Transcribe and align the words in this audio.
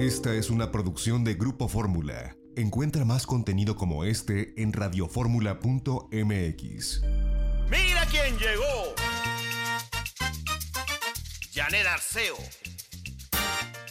Esta 0.00 0.34
es 0.34 0.48
una 0.48 0.72
producción 0.72 1.24
de 1.24 1.34
Grupo 1.34 1.68
Fórmula. 1.68 2.34
Encuentra 2.56 3.04
más 3.04 3.26
contenido 3.26 3.76
como 3.76 4.06
este 4.06 4.54
en 4.56 4.72
radioformula.mx. 4.72 7.02
¡Mira 7.68 8.06
quién 8.10 8.38
llegó! 8.38 8.94
Janet 11.52 11.86
Arceo. 11.86 12.38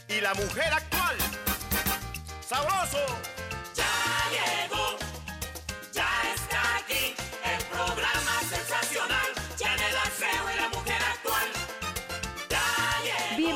Y 0.07 0.19
la 0.19 0.33
mujer 0.33 0.73
actual. 0.73 1.15
¡Sabroso! 2.41 3.05
Ya 3.75 3.85
llegó, 4.31 4.97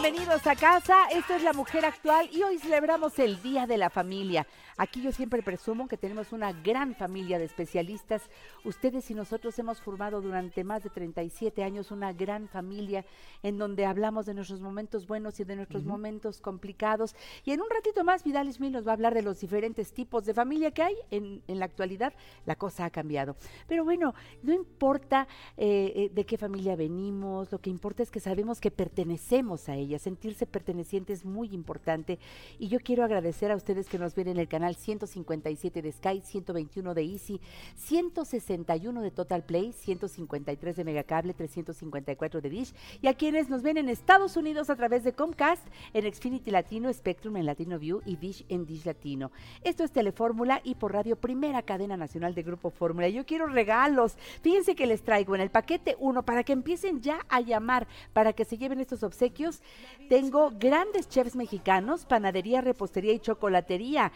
Bienvenidos 0.04 0.46
a 0.48 0.56
casa, 0.58 1.06
esto 1.14 1.34
es 1.34 1.44
La 1.44 1.54
Mujer 1.54 1.86
Actual 1.86 2.30
y 2.34 2.44
hoy 2.44 2.60
celebramos 2.60 3.18
el 3.20 3.42
Día 3.42 3.66
de 3.66 3.78
la 3.78 3.90
Familia. 3.90 4.46
Aquí 4.78 5.02
yo 5.02 5.12
siempre 5.12 5.44
presumo 5.44 5.88
que 5.88 5.98
tenemos 5.98 6.32
una 6.32 6.52
gran 6.52 6.96
familia 6.96 7.38
de 7.38 7.46
especialistas. 7.46 8.24
Ustedes 8.64 9.10
y 9.12 9.14
nosotros 9.14 9.58
hemos 9.60 9.82
formado 9.82 10.22
durante 10.22 10.64
más 10.64 10.84
de 10.84 10.90
37 10.90 11.64
años 11.64 11.92
una 11.92 12.14
gran 12.14 12.48
familia 12.48 13.06
en 13.44 13.58
donde 13.58 13.86
hablamos 13.86 14.26
de 14.26 14.34
nuestros 14.34 14.62
momentos 14.62 15.08
buenos 15.08 15.40
y 15.40 15.44
de 15.44 15.56
nuestros 15.56 15.84
momentos 15.84 16.42
complicados. 16.42 17.16
Y 17.46 17.52
en 17.52 17.62
un 17.62 17.70
ratito 17.70 18.04
más 18.04 18.24
Vidal 18.24 18.52
Smil 18.52 18.72
nos 18.72 18.88
va 18.88 18.92
a 18.92 18.96
hablar 18.96 19.14
de 19.14 19.22
los 19.22 19.40
diferentes 19.40 19.94
tipos 19.94 20.26
de 20.26 20.34
familia 20.34 20.72
que 20.72 20.84
hay 20.84 20.96
en, 21.12 21.42
en 21.48 21.60
la 21.60 21.66
actualidad. 21.66 22.14
La 22.46 22.56
cosa 22.56 22.86
ha 22.86 22.90
cambiado. 22.90 23.36
Pero 23.68 23.84
bueno, 23.84 24.16
no 24.42 24.54
importa 24.54 25.28
eh, 25.58 25.94
eh, 25.96 26.10
de 26.14 26.26
qué 26.26 26.38
familia 26.38 26.76
venimos, 26.76 27.52
lo 27.52 27.60
que 27.60 27.70
importa 27.70 28.04
es 28.04 28.12
que 28.12 28.20
sabemos 28.20 28.60
que 28.60 28.72
pertenecemos 28.72 29.70
a 29.70 29.76
ella. 29.76 30.00
Sentirse 30.00 30.46
perteneciente 30.46 31.14
es 31.14 31.26
muy 31.26 31.54
importante. 31.54 32.20
Y 32.58 32.70
yo 32.70 32.80
quiero 32.80 33.04
agradecer 33.04 33.52
a 33.52 33.56
ustedes 33.56 33.88
que 33.88 34.00
nos 34.00 34.16
ven 34.16 34.30
en 34.30 34.38
el 34.38 34.48
canal 34.48 34.63
157 34.72 35.82
de 35.82 35.92
Sky, 35.92 36.22
121 36.22 36.94
de 36.94 37.04
Easy, 37.04 37.42
161 37.76 39.02
de 39.02 39.12
Total 39.12 39.44
Play, 39.44 39.74
153 39.74 40.76
de 40.76 40.84
Megacable, 40.84 41.34
354 41.34 42.42
de 42.42 42.50
Dish. 42.50 42.74
Y 43.02 43.08
a 43.08 43.14
quienes 43.14 43.50
nos 43.50 43.62
ven 43.62 43.78
en 43.78 43.90
Estados 43.90 44.38
Unidos 44.38 44.70
a 44.70 44.76
través 44.76 45.04
de 45.04 45.14
Comcast, 45.14 45.66
en 45.94 46.12
Xfinity 46.14 46.52
Latino, 46.52 46.92
Spectrum 46.94 47.38
en 47.38 47.46
Latino 47.46 47.80
View 47.80 48.02
y 48.06 48.16
Dish 48.16 48.46
en 48.50 48.66
Dish 48.66 48.86
Latino. 48.86 49.32
Esto 49.64 49.84
es 49.84 49.92
Telefórmula 49.92 50.62
y 50.64 50.76
por 50.76 50.94
radio 50.94 51.16
primera 51.16 51.62
cadena 51.62 51.98
nacional 51.98 52.36
de 52.36 52.44
Grupo 52.44 52.70
Fórmula. 52.70 53.10
Yo 53.10 53.26
quiero 53.26 53.48
regalos. 53.48 54.16
Fíjense 54.42 54.76
que 54.76 54.88
les 54.88 55.04
traigo 55.04 55.36
en 55.36 55.42
el 55.42 55.50
paquete 55.50 55.96
uno 56.00 56.24
para 56.24 56.44
que 56.44 56.54
empiecen 56.54 57.02
ya 57.02 57.26
a 57.30 57.42
llamar, 57.42 57.88
para 58.14 58.34
que 58.34 58.46
se 58.46 58.58
lleven 58.58 58.80
estos 58.80 59.04
obsequios. 59.04 59.62
Tengo 60.10 60.52
grandes 60.58 61.08
chefs 61.10 61.36
mexicanos, 61.36 62.06
panadería, 62.06 62.62
repostería 62.62 63.14
y 63.14 63.20
chocolatería. 63.20 64.12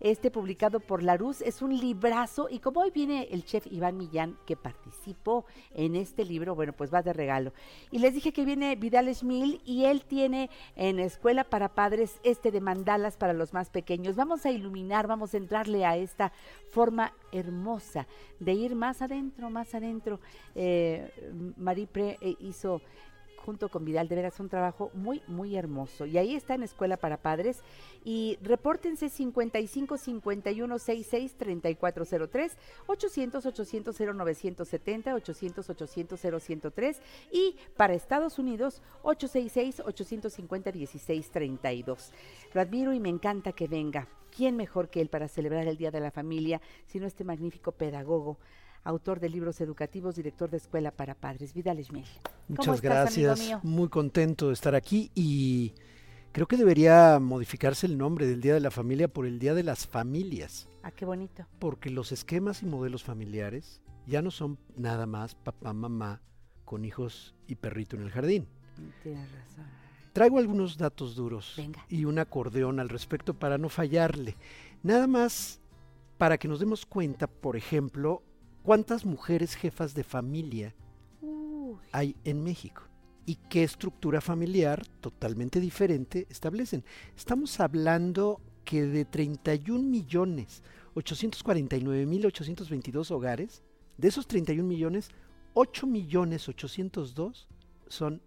Este 0.00 0.30
publicado 0.30 0.80
por 0.80 1.02
Larus 1.02 1.42
es 1.42 1.60
un 1.60 1.76
librazo 1.76 2.48
y 2.50 2.60
como 2.60 2.80
hoy 2.80 2.90
viene 2.90 3.28
el 3.32 3.44
chef 3.44 3.66
Iván 3.70 3.98
Millán 3.98 4.38
que 4.46 4.56
participó 4.56 5.44
en 5.74 5.94
este 5.94 6.24
libro, 6.24 6.54
bueno, 6.54 6.72
pues 6.72 6.92
va 6.92 7.02
de 7.02 7.12
regalo. 7.12 7.52
Y 7.90 7.98
les 7.98 8.14
dije 8.14 8.32
que 8.32 8.46
viene 8.46 8.76
Vidal 8.76 9.14
Schmil 9.14 9.60
y 9.66 9.84
él 9.84 10.04
tiene 10.06 10.48
en 10.74 10.98
Escuela 10.98 11.44
para 11.44 11.74
Padres 11.74 12.18
este 12.22 12.50
de 12.50 12.62
mandalas 12.62 13.18
para 13.18 13.34
los 13.34 13.52
más 13.52 13.68
pequeños. 13.68 14.16
Vamos 14.16 14.46
a 14.46 14.50
iluminar, 14.50 15.06
vamos 15.06 15.34
a 15.34 15.36
entrarle 15.36 15.84
a 15.84 15.98
esta 15.98 16.32
forma 16.70 17.12
hermosa 17.30 18.06
de 18.38 18.54
ir 18.54 18.74
más 18.74 19.02
adentro, 19.02 19.50
más 19.50 19.74
adentro. 19.74 20.18
Eh, 20.54 21.10
Maripre 21.58 22.16
eh, 22.22 22.36
hizo 22.40 22.80
junto 23.44 23.68
con 23.68 23.84
Vidal, 23.84 24.08
de 24.08 24.16
veras 24.16 24.40
un 24.40 24.48
trabajo 24.48 24.90
muy, 24.94 25.22
muy 25.26 25.56
hermoso. 25.56 26.06
Y 26.06 26.18
ahí 26.18 26.34
está 26.34 26.54
en 26.54 26.62
Escuela 26.62 26.96
para 26.96 27.16
Padres. 27.16 27.62
Y 28.04 28.38
repórtense 28.42 29.08
55 29.08 29.98
51 29.98 30.78
66 30.78 31.34
3403, 31.36 32.56
800 32.86 33.46
800 33.46 33.96
0970, 33.98 35.14
800 35.14 35.70
800 35.70 36.20
0103 36.20 37.02
y 37.32 37.56
para 37.76 37.94
Estados 37.94 38.38
Unidos 38.38 38.82
866 39.02 39.80
850 39.86 40.72
1632. 40.72 42.12
Lo 42.52 42.60
admiro 42.60 42.92
y 42.92 43.00
me 43.00 43.08
encanta 43.08 43.52
que 43.52 43.68
venga. 43.68 44.08
¿Quién 44.34 44.56
mejor 44.56 44.88
que 44.88 45.00
él 45.00 45.08
para 45.08 45.28
celebrar 45.28 45.66
el 45.66 45.76
Día 45.76 45.90
de 45.90 46.00
la 46.00 46.12
Familia, 46.12 46.60
sino 46.86 47.06
este 47.06 47.24
magnífico 47.24 47.72
pedagogo? 47.72 48.38
Autor 48.84 49.20
de 49.20 49.28
libros 49.28 49.60
educativos, 49.60 50.16
director 50.16 50.50
de 50.50 50.56
Escuela 50.56 50.90
para 50.90 51.14
Padres, 51.14 51.52
Vidal 51.54 51.82
Schmil. 51.84 52.06
Muchas 52.48 52.80
gracias, 52.80 53.62
muy 53.62 53.88
contento 53.88 54.48
de 54.48 54.54
estar 54.54 54.74
aquí 54.74 55.10
y 55.14 55.74
creo 56.32 56.46
que 56.46 56.56
debería 56.56 57.18
modificarse 57.20 57.86
el 57.86 57.98
nombre 57.98 58.26
del 58.26 58.40
Día 58.40 58.54
de 58.54 58.60
la 58.60 58.70
Familia 58.70 59.08
por 59.08 59.26
el 59.26 59.38
Día 59.38 59.54
de 59.54 59.62
las 59.62 59.86
Familias. 59.86 60.68
Ah, 60.82 60.90
qué 60.90 61.04
bonito. 61.04 61.46
Porque 61.58 61.90
los 61.90 62.12
esquemas 62.12 62.62
y 62.62 62.66
modelos 62.66 63.04
familiares 63.04 63.80
ya 64.06 64.22
no 64.22 64.30
son 64.30 64.58
nada 64.76 65.06
más 65.06 65.34
papá, 65.34 65.72
mamá 65.72 66.22
con 66.64 66.84
hijos 66.84 67.34
y 67.46 67.56
perrito 67.56 67.96
en 67.96 68.02
el 68.02 68.10
jardín. 68.10 68.46
Tienes 69.02 69.30
razón. 69.32 69.66
Traigo 70.12 70.38
algunos 70.38 70.76
datos 70.76 71.14
duros 71.14 71.54
Venga. 71.56 71.84
y 71.88 72.04
un 72.04 72.18
acordeón 72.18 72.80
al 72.80 72.88
respecto 72.88 73.34
para 73.34 73.58
no 73.58 73.68
fallarle. 73.68 74.36
Nada 74.82 75.06
más 75.06 75.60
para 76.18 76.36
que 76.36 76.48
nos 76.48 76.60
demos 76.60 76.84
cuenta, 76.84 77.26
por 77.26 77.56
ejemplo, 77.56 78.22
cuántas 78.62 79.04
mujeres 79.04 79.54
jefas 79.54 79.94
de 79.94 80.04
familia 80.04 80.74
Uy, 81.20 81.76
hay 81.92 82.16
en 82.24 82.42
México 82.42 82.82
y 83.26 83.36
qué 83.48 83.62
estructura 83.62 84.20
familiar 84.20 84.86
totalmente 85.00 85.60
diferente 85.60 86.26
establecen. 86.30 86.84
Estamos 87.16 87.60
hablando 87.60 88.40
que 88.64 88.82
de 88.86 89.04
31 89.04 89.82
millones 89.82 90.62
849 90.94 92.06
mil 92.06 92.26
822 92.26 93.10
hogares, 93.10 93.62
de 93.96 94.08
esos 94.08 94.26
31 94.26 94.66
millones, 94.66 95.10
8 95.54 95.86
millones 95.86 96.48
802 96.48 97.48
son 97.88 98.22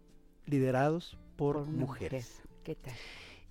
liderados 0.46 1.18
por, 1.36 1.66
mujeres. 1.66 2.42
mujer. 2.44 2.50
¿Qué 2.64 2.76
tal? 2.76 2.94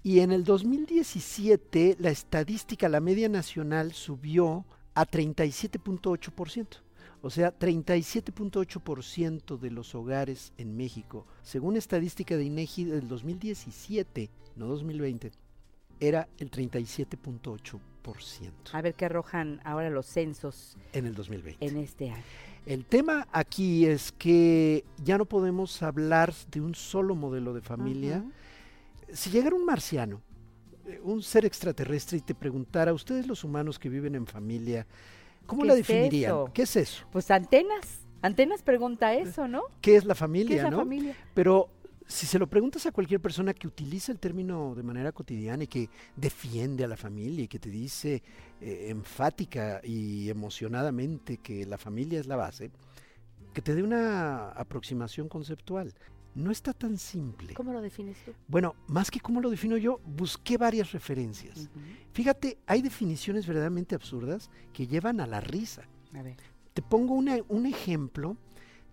Y 0.03 0.21
en 0.21 0.33
el 0.33 0.45
2017 0.45 1.97
la 2.01 2.11
estadística, 2.11 2.89
la 2.89 3.01
media 3.01 3.29
nacional 3.29 3.93
subió 3.93 4.65
a 4.95 5.07
37.8%. 5.07 6.67
O 7.25 7.31
sea, 7.31 7.57
37.8% 7.57 9.59
de 9.59 9.71
los 9.71 9.95
hogares 9.95 10.53
en 10.59 10.77
México, 10.77 11.25
según 11.43 11.77
estadística 11.77 12.37
de 12.37 12.45
INEGI 12.45 12.85
del 12.85 13.07
2017, 13.07 14.29
no 14.57 14.67
2020, 14.67 15.31
era 16.01 16.29
el 16.39 16.51
37.8% 16.51 17.81
A 18.73 18.83
ver 18.83 18.95
qué 18.95 19.05
arrojan 19.05 19.61
ahora 19.65 19.89
los 19.89 20.07
censos 20.07 20.77
en 20.93 21.07
el 21.07 21.15
2020. 21.15 21.65
en 21.65 21.77
este 21.77 22.11
año. 22.11 22.25
El 22.67 22.85
tema 22.85 23.29
aquí 23.33 23.87
es 23.87 24.13
que 24.13 24.85
ya 25.03 25.17
no 25.17 25.25
podemos 25.25 25.83
hablar 25.83 26.35
de 26.51 26.61
un 26.61 26.75
solo 26.75 27.15
modelo 27.15 27.55
de 27.55 27.61
familia. 27.61 28.25
Si 29.13 29.31
llegara 29.31 29.55
un 29.55 29.65
marciano, 29.65 30.21
un 31.03 31.23
ser 31.23 31.45
extraterrestre, 31.45 32.19
y 32.19 32.21
te 32.21 32.35
preguntara, 32.35 32.93
ustedes 32.93 33.27
los 33.27 33.45
humanos 33.45 33.79
que 33.79 33.89
viven 33.89 34.15
en 34.15 34.27
familia, 34.27 34.87
¿cómo 35.47 35.63
¿Qué 35.63 35.69
la 35.69 35.75
definirían? 35.75 36.53
¿Qué 36.53 36.63
es 36.63 36.77
eso? 36.77 37.05
Pues 37.11 37.31
antenas. 37.31 38.01
Antenas 38.23 38.63
pregunta 38.63 39.15
eso, 39.15 39.49
¿no? 39.49 39.63
¿Qué 39.81 39.97
es 39.97 40.05
la 40.05 40.15
¿Qué 40.15 40.19
familia? 40.21 40.57
es 40.57 40.63
la 40.63 40.71
no? 40.71 40.77
familia? 40.79 41.17
Pero 41.35 41.69
si 42.07 42.27
se 42.27 42.39
lo 42.39 42.47
preguntas 42.47 42.87
a 42.87 42.93
cualquier 42.93 43.21
persona 43.21 43.55
que 43.55 43.67
utiliza 43.67 44.13
el 44.13 44.19
término 44.19 44.75
de 44.75 44.83
manera 44.83 45.13
cotidiana 45.13 45.65
y 45.65 45.67
que 45.67 45.89
defiende 46.15 46.85
a 46.85 46.89
la 46.89 46.97
familia 46.97 47.45
y 47.45 47.49
que 47.49 47.59
te 47.59 47.71
dice 47.71 48.23
eh, 48.61 48.87
enfática 48.91 49.81
y 49.83 50.29
emocionadamente 50.29 51.39
que 51.39 51.67
la 51.67 51.79
familia 51.79 52.21
es 52.21 52.27
la 52.27 52.37
base, 52.37 52.71
que 53.53 53.63
te 53.63 53.75
dé 53.75 53.83
una 53.83 54.51
aproximación 54.51 55.29
conceptual. 55.29 55.95
No 56.35 56.51
está 56.51 56.73
tan 56.73 56.97
simple. 56.97 57.53
¿Cómo 57.55 57.73
lo 57.73 57.81
defines 57.83 58.17
tú? 58.25 58.33
Bueno, 58.49 58.75
más 58.89 59.11
que 59.11 59.21
cómo 59.21 59.41
lo 59.41 59.51
defino 59.51 59.77
yo, 59.77 60.01
busqué 60.05 60.57
varias 60.57 60.93
referencias. 60.93 61.69
Fíjate, 62.13 62.59
hay 62.67 62.81
definiciones 62.81 63.47
verdaderamente 63.47 63.95
absurdas 63.95 64.51
que 64.73 64.87
llevan 64.87 65.21
a 65.21 65.27
la 65.27 65.41
risa. 65.41 65.83
A 66.15 66.23
ver. 66.23 66.37
Te 66.73 66.81
pongo 66.83 67.15
una- 67.15 67.39
un 67.49 67.67
ejemplo. 67.67 68.37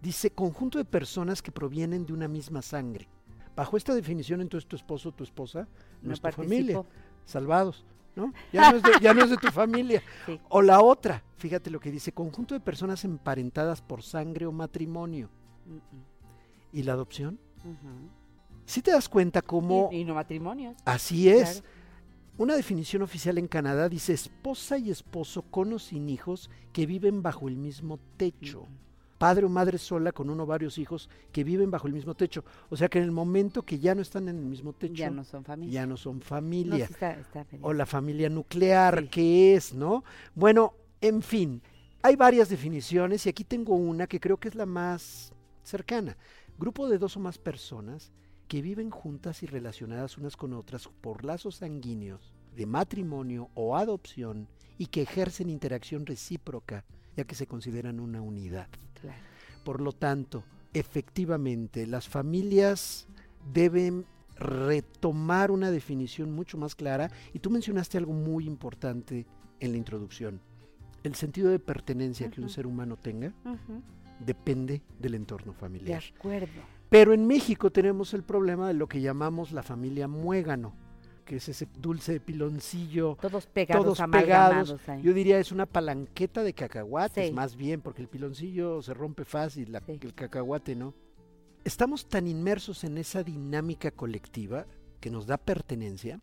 Dice 0.02 0.30
conjunto 0.32 0.78
de 0.78 0.86
personas 0.86 1.42
que 1.42 1.52
provienen 1.52 2.06
de 2.06 2.14
una 2.14 2.28
misma 2.28 2.62
sangre. 2.62 3.08
Bajo 3.56 3.78
esta 3.78 3.94
definición, 3.94 4.42
entonces 4.42 4.68
tu 4.68 4.76
esposo 4.76 5.12
tu 5.12 5.24
esposa 5.24 5.68
no, 6.02 6.14
es 6.14 6.22
tu 6.22 6.32
familia. 6.32 6.82
Salvados, 7.26 7.86
¿no? 8.16 8.34
Ya 8.54 8.72
no, 8.72 8.78
es 8.78 8.84
de, 8.84 8.92
ya 9.02 9.14
no 9.14 9.24
es 9.24 9.30
de 9.30 9.38
tu 9.38 9.48
familia. 9.52 10.02
Sí. 10.26 10.40
O 10.50 10.62
la 10.62 10.82
otra, 10.82 11.24
fíjate 11.38 11.70
lo 11.70 11.80
que 11.80 11.92
dice, 11.92 12.12
conjunto 12.14 12.54
de 12.54 12.60
personas 12.62 13.04
emparentadas 13.06 13.82
por 13.82 14.02
sangre 14.04 14.46
o 14.46 14.52
matrimonio. 14.52 15.30
Mm, 15.66 15.74
mm. 15.76 15.82
¿Y 16.72 16.84
la 16.84 16.94
adopción? 16.94 17.40
Si 18.66 18.82
te 18.82 18.92
das 18.92 19.10
cuenta 19.10 19.42
cómo 19.42 19.90
Y, 19.92 19.98
y 19.98 20.06
no 20.06 20.14
matrimonios. 20.16 20.76
así 20.86 21.30
es. 21.30 21.62
claro. 21.62 21.68
Una 22.38 22.56
definición 22.56 23.02
oficial 23.02 23.38
en 23.38 23.48
Canadá 23.48 23.90
dice 23.90 24.14
esposa 24.14 24.78
y 24.78 24.90
esposo 24.92 25.42
con 25.42 25.74
o 25.74 25.80
sin 25.80 26.08
hijos 26.08 26.50
que 26.72 26.86
viven 26.86 27.22
bajo 27.22 27.50
el 27.50 27.58
mismo 27.58 28.00
techo. 28.16 28.66
Padre 29.18 29.46
o 29.46 29.50
madre 29.50 29.78
sola 29.78 30.14
con 30.14 30.30
uno 30.30 30.44
o 30.44 30.46
varios 30.46 30.78
hijos 30.78 31.10
que 31.34 31.44
viven 31.44 31.70
bajo 31.70 31.88
el 31.88 31.94
mismo 31.94 32.16
techo. 32.16 32.46
O 32.70 32.78
sea 32.78 32.88
que 32.88 33.00
en 33.00 33.04
el 33.04 33.12
momento 33.12 33.64
que 33.64 33.78
ya 33.80 33.94
no 33.94 34.02
están 34.02 34.30
en 34.30 34.38
el 34.38 34.46
mismo 34.46 34.72
techo, 34.72 34.94
Ya 34.94 35.10
no 35.10 35.26
son 35.26 35.44
familia. 35.44 35.74
ya 35.82 35.86
no 35.86 35.98
son 35.98 36.20
No, 36.20 36.24
familia. 36.24 36.88
sí 36.88 36.94
está, 36.94 37.12
está 37.20 37.44
bien. 37.44 37.62
o 37.62 37.74
la 37.74 37.86
familia 37.86 38.30
nuclear, 38.30 39.02
Sí. 39.02 39.08
que 39.10 39.56
es, 39.56 39.74
¿no? 39.74 40.06
Bueno, 40.34 40.74
en 41.02 41.22
fin, 41.22 41.62
hay 42.02 42.16
varias 42.16 42.48
definiciones 42.48 43.26
y 43.26 43.30
aquí 43.30 43.44
tengo 43.44 43.76
una 43.76 44.08
que 44.08 44.22
creo 44.22 44.38
que 44.38 44.48
es 44.48 44.56
la 44.56 44.66
más 44.66 45.34
cercana. 45.64 46.16
Grupo 46.60 46.90
de 46.90 46.98
dos 46.98 47.16
o 47.16 47.22
más 47.22 47.38
personas 47.38 48.12
que 48.50 48.62
viven 48.62 48.90
juntas 48.90 49.44
y 49.44 49.46
relacionadas 49.46 50.18
unas 50.18 50.36
con 50.36 50.52
otras 50.52 50.90
por 50.90 51.24
lazos 51.24 51.56
sanguíneos, 51.56 52.34
de 52.54 52.66
matrimonio 52.66 53.50
o 53.54 53.78
adopción 53.78 54.50
y 54.78 54.88
que 54.88 55.02
ejercen 55.02 55.50
interacción 55.50 56.06
recíproca, 56.06 56.84
ya 57.16 57.24
que 57.24 57.36
se 57.36 57.48
consideran 57.48 58.02
una 58.02 58.22
unidad. 58.22 58.68
Claro. 59.00 59.18
Por 59.64 59.80
lo 59.80 59.94
tanto, 59.94 60.44
efectivamente, 60.74 61.88
las 61.88 62.10
familias 62.10 63.08
deben 63.54 64.06
retomar 64.36 65.52
una 65.52 65.72
definición 65.72 66.34
mucho 66.34 66.58
más 66.58 66.76
clara 66.76 67.10
y 67.34 67.40
tú 67.40 67.52
mencionaste 67.52 67.98
algo 67.98 68.12
muy 68.12 68.46
importante 68.46 69.26
en 69.62 69.72
la 69.72 69.78
introducción. 69.78 70.42
El 71.04 71.16
sentido 71.16 71.52
de 71.52 71.60
pertenencia 71.60 72.30
que 72.30 72.42
un 72.42 72.50
ser 72.50 72.68
humano 72.68 72.98
tenga 72.98 73.34
Ujú. 73.46 73.82
Depende 74.20 74.82
del 75.00 75.16
entorno 75.16 75.54
De 75.54 75.58
familiar. 75.58 76.04
acuerdo. 76.18 76.62
Pero 76.90 77.14
en 77.14 77.26
México 77.28 77.72
tenemos 77.72 78.14
el 78.14 78.24
problema 78.24 78.68
de 78.68 78.74
lo 78.74 78.88
que 78.88 79.00
llamamos 79.02 79.52
la 79.52 79.62
familia 79.64 80.08
muégano, 80.08 80.74
que 81.24 81.36
es 81.36 81.48
ese 81.48 81.68
dulce 81.78 82.20
piloncillo 82.20 83.16
Todos 83.22 83.46
pegados, 83.46 83.84
todos 83.98 84.12
pegados. 84.12 84.90
ahí. 84.90 85.02
Yo 85.04 85.14
diría 85.14 85.40
es 85.40 85.52
una 85.52 85.68
palanqueta 85.68 86.42
de 86.44 86.54
cacahuates, 86.54 87.28
Sí. 87.28 87.34
más 87.34 87.56
bien, 87.56 87.82
porque 87.82 88.02
el 88.02 88.08
piloncillo 88.08 88.82
se 88.82 88.94
rompe 88.96 89.26
fácil, 89.26 89.72
la- 89.72 89.82
Sí. 89.82 90.00
el 90.02 90.16
cacahuate 90.16 90.76
no. 90.76 90.96
Estamos 91.64 92.08
tan 92.10 92.26
inmersos 92.26 92.84
en 92.84 92.98
esa 92.98 93.22
dinámica 93.24 93.92
colectiva 93.92 94.66
que 95.00 95.12
nos 95.12 95.28
da 95.28 95.38
pertenencia. 95.38 96.20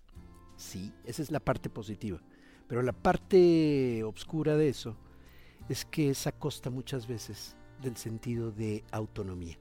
Sí, 0.56 0.92
esa 1.04 1.22
es 1.22 1.30
la 1.30 1.38
parte 1.40 1.70
positiva. 1.70 2.20
Pero 2.66 2.82
la 2.82 2.92
parte 2.92 4.02
oscura 4.02 4.56
de 4.56 4.68
eso 4.70 4.96
es 5.68 5.84
que 5.84 6.10
es 6.10 6.26
a 6.26 6.32
costa 6.32 6.70
muchas 6.70 7.06
veces 7.06 7.56
del 7.82 7.96
sentido 7.96 8.50
de 8.50 8.84
autonomía. 8.90 9.58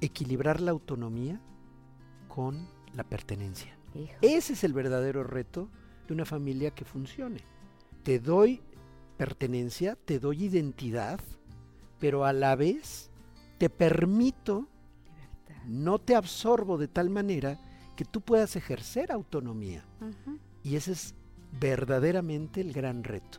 Equilibrar 0.00 0.60
la 0.60 0.70
autonomía 0.70 1.40
con 2.28 2.66
la 2.94 3.04
pertenencia. 3.04 3.76
Hijo. 3.94 4.14
Ese 4.22 4.54
es 4.54 4.64
el 4.64 4.72
verdadero 4.72 5.22
reto 5.24 5.68
de 6.06 6.14
una 6.14 6.24
familia 6.24 6.70
que 6.72 6.84
funcione. 6.84 7.40
Te 8.02 8.18
doy 8.18 8.60
pertenencia, 9.16 9.96
te 9.96 10.18
doy 10.18 10.44
identidad, 10.44 11.20
pero 12.00 12.24
a 12.24 12.32
la 12.32 12.56
vez 12.56 13.10
te 13.58 13.70
permito, 13.70 14.66
Libertad. 15.04 15.64
no 15.68 15.98
te 16.00 16.16
absorbo 16.16 16.78
de 16.78 16.88
tal 16.88 17.10
manera 17.10 17.58
que 17.96 18.04
tú 18.04 18.20
puedas 18.20 18.56
ejercer 18.56 19.12
autonomía. 19.12 19.84
Y 20.64 20.76
ese 20.76 20.92
es 20.92 21.14
verdaderamente 21.60 22.60
el 22.60 22.72
gran 22.72 23.04
reto. 23.04 23.38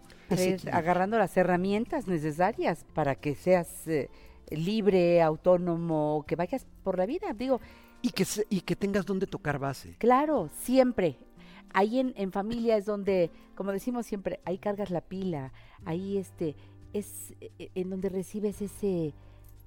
Agarrando 0.72 1.18
las 1.18 1.36
herramientas 1.38 2.08
necesarias 2.08 2.86
para 2.94 3.16
que 3.16 3.36
seas 3.36 3.88
eh, 3.88 4.10
libre, 4.50 5.22
autónomo, 5.22 6.24
que 6.28 6.36
vayas 6.36 6.66
por 6.84 6.98
la 6.98 7.06
vida. 7.06 7.34
Digo, 7.34 7.60
y, 8.02 8.10
que 8.12 8.26
y 8.50 8.62
que 8.62 8.76
tengas 8.76 9.06
donde 9.06 9.28
tocar 9.28 9.60
base. 9.60 9.96
claro, 9.98 10.50
siempre. 10.62 11.18
Ahí 11.76 12.00
en, 12.00 12.14
en 12.18 12.32
familia 12.32 12.78
es 12.78 12.86
donde, 12.86 13.32
como 13.56 13.72
decimos 13.72 14.06
siempre, 14.06 14.40
ahí 14.46 14.60
cargas 14.60 14.92
la 14.92 15.02
pila, 15.02 15.52
ahí 15.86 16.18
este 16.18 16.56
es 16.94 17.34
eh, 17.42 17.72
en 17.74 17.90
donde 17.90 18.10
recibes 18.10 18.62
ese 18.62 19.16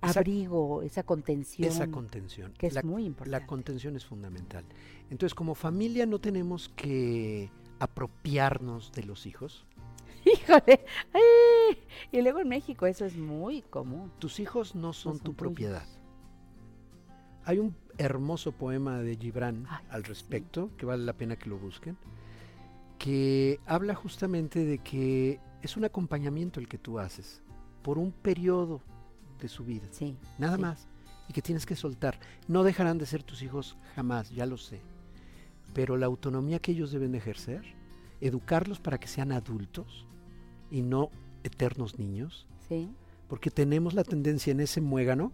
Esa- 0.00 0.20
abrigo, 0.20 0.82
esa 0.82 1.02
contención, 1.02 1.68
Esa 1.68 1.88
contención. 1.88 2.52
que 2.58 2.68
es 2.68 2.74
la, 2.74 2.82
muy 2.82 3.04
importante. 3.06 3.40
la 3.40 3.46
contención 3.46 3.96
es 3.96 4.04
fundamental. 4.04 4.64
Entonces, 5.10 5.34
como 5.34 5.56
familia 5.56 6.06
no 6.06 6.20
tenemos 6.20 6.68
que 6.76 7.50
apropiarnos 7.80 8.92
de 8.92 9.02
los 9.02 9.26
hijos. 9.26 9.66
Híjole, 10.32 10.84
¡ay! 11.12 11.78
y 12.12 12.20
luego 12.22 12.40
en 12.40 12.48
México 12.48 12.86
eso 12.86 13.04
es 13.04 13.16
muy 13.16 13.62
común. 13.62 14.12
Tus 14.18 14.40
hijos 14.40 14.74
no 14.74 14.88
no 14.88 14.92
son 14.92 15.14
tu 15.18 15.32
tuyos. 15.32 15.36
propiedad. 15.36 15.86
Hay 17.44 17.58
un 17.60 17.76
hermoso 17.98 18.52
poema 18.52 18.98
de 18.98 19.16
Gibran 19.16 19.66
Ay, 19.68 19.84
al 19.90 20.02
sí. 20.02 20.08
respecto, 20.08 20.70
que 20.76 20.84
vale 20.86 21.04
la 21.04 21.12
pena 21.12 21.36
que 21.36 21.48
lo 21.48 21.56
busquen, 21.58 21.96
que 22.98 23.60
habla 23.66 23.94
justamente 23.94 24.64
de 24.64 24.78
que 24.78 25.40
es 25.62 25.76
un 25.76 25.84
acompañamiento 25.84 26.60
el 26.60 26.68
que 26.68 26.78
tú 26.78 26.98
haces 26.98 27.42
por 27.82 27.98
un 27.98 28.10
periodo 28.12 28.80
de 29.40 29.48
su 29.48 29.64
vida, 29.64 29.86
Sí. 29.92 30.16
nada 30.38 30.56
sí. 30.56 30.62
más, 30.62 30.88
y 31.28 31.32
que 31.32 31.42
tienes 31.42 31.66
que 31.66 31.76
soltar. 31.76 32.18
No 32.48 32.64
dejarán 32.64 32.98
de 32.98 33.06
ser 33.06 33.22
tus 33.22 33.42
hijos 33.42 33.76
jamás, 33.94 34.30
ya 34.30 34.46
lo 34.46 34.56
sé, 34.56 34.80
pero 35.72 35.96
la 35.96 36.06
autonomía 36.06 36.58
que 36.58 36.72
ellos 36.72 36.90
deben 36.90 37.12
de 37.12 37.18
ejercer, 37.18 37.62
educarlos 38.20 38.80
para 38.80 38.98
que 38.98 39.08
sean 39.08 39.30
adultos 39.30 40.06
y 40.70 40.82
no 40.82 41.10
eternos 41.44 41.98
niños, 41.98 42.46
Sí. 42.68 42.88
porque 43.28 43.50
tenemos 43.50 43.94
la 43.94 44.04
tendencia 44.04 44.50
en 44.50 44.60
ese 44.60 44.80
muégano 44.80 45.32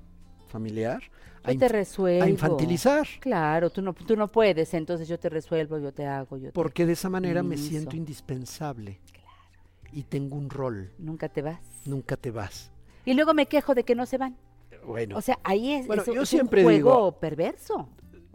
familiar 0.48 1.02
a, 1.44 1.52
Yo 1.52 1.58
te 1.58 1.66
inf- 1.66 1.70
resuelvo. 1.70 2.24
a 2.24 2.28
infantilizar, 2.28 3.06
Claro, 3.20 3.70
tú 3.70 3.80
no, 3.82 3.94
tú 3.94 4.14
no 4.16 4.28
puedes, 4.28 4.74
entonces 4.74 5.08
yo 5.08 5.18
te 5.18 5.28
resuelvo, 5.28 5.78
yo 5.78 5.92
te 5.92 6.06
hago, 6.06 6.36
yo 6.36 6.46
te- 6.48 6.52
porque 6.52 6.86
de 6.86 6.92
esa 6.92 7.08
manera 7.08 7.42
me 7.42 7.56
siento 7.56 7.96
indispensable 7.96 9.00
y 9.92 10.02
tengo 10.04 10.36
un 10.36 10.50
rol, 10.50 10.92
Nunca 10.98 11.28
te 11.28 11.42
vas. 11.42 11.60
nunca 11.86 12.16
te 12.16 12.30
vas. 12.30 12.70
Y 13.04 13.14
luego 13.14 13.34
me 13.34 13.46
quejo 13.46 13.74
de 13.74 13.84
que 13.84 13.94
no 13.94 14.06
se 14.06 14.18
van. 14.18 14.36
Bueno, 14.86 15.16
O 15.16 15.20
sea, 15.20 15.38
ahí 15.44 15.72
es, 15.72 15.86
Bueno, 15.86 16.02
eso 16.02 16.12
yo 16.14 16.22
es 16.22 16.28
siempre 16.28 16.64
un 16.64 16.72
digo- 16.72 16.90
juego 16.92 17.12
perverso. 17.18 17.88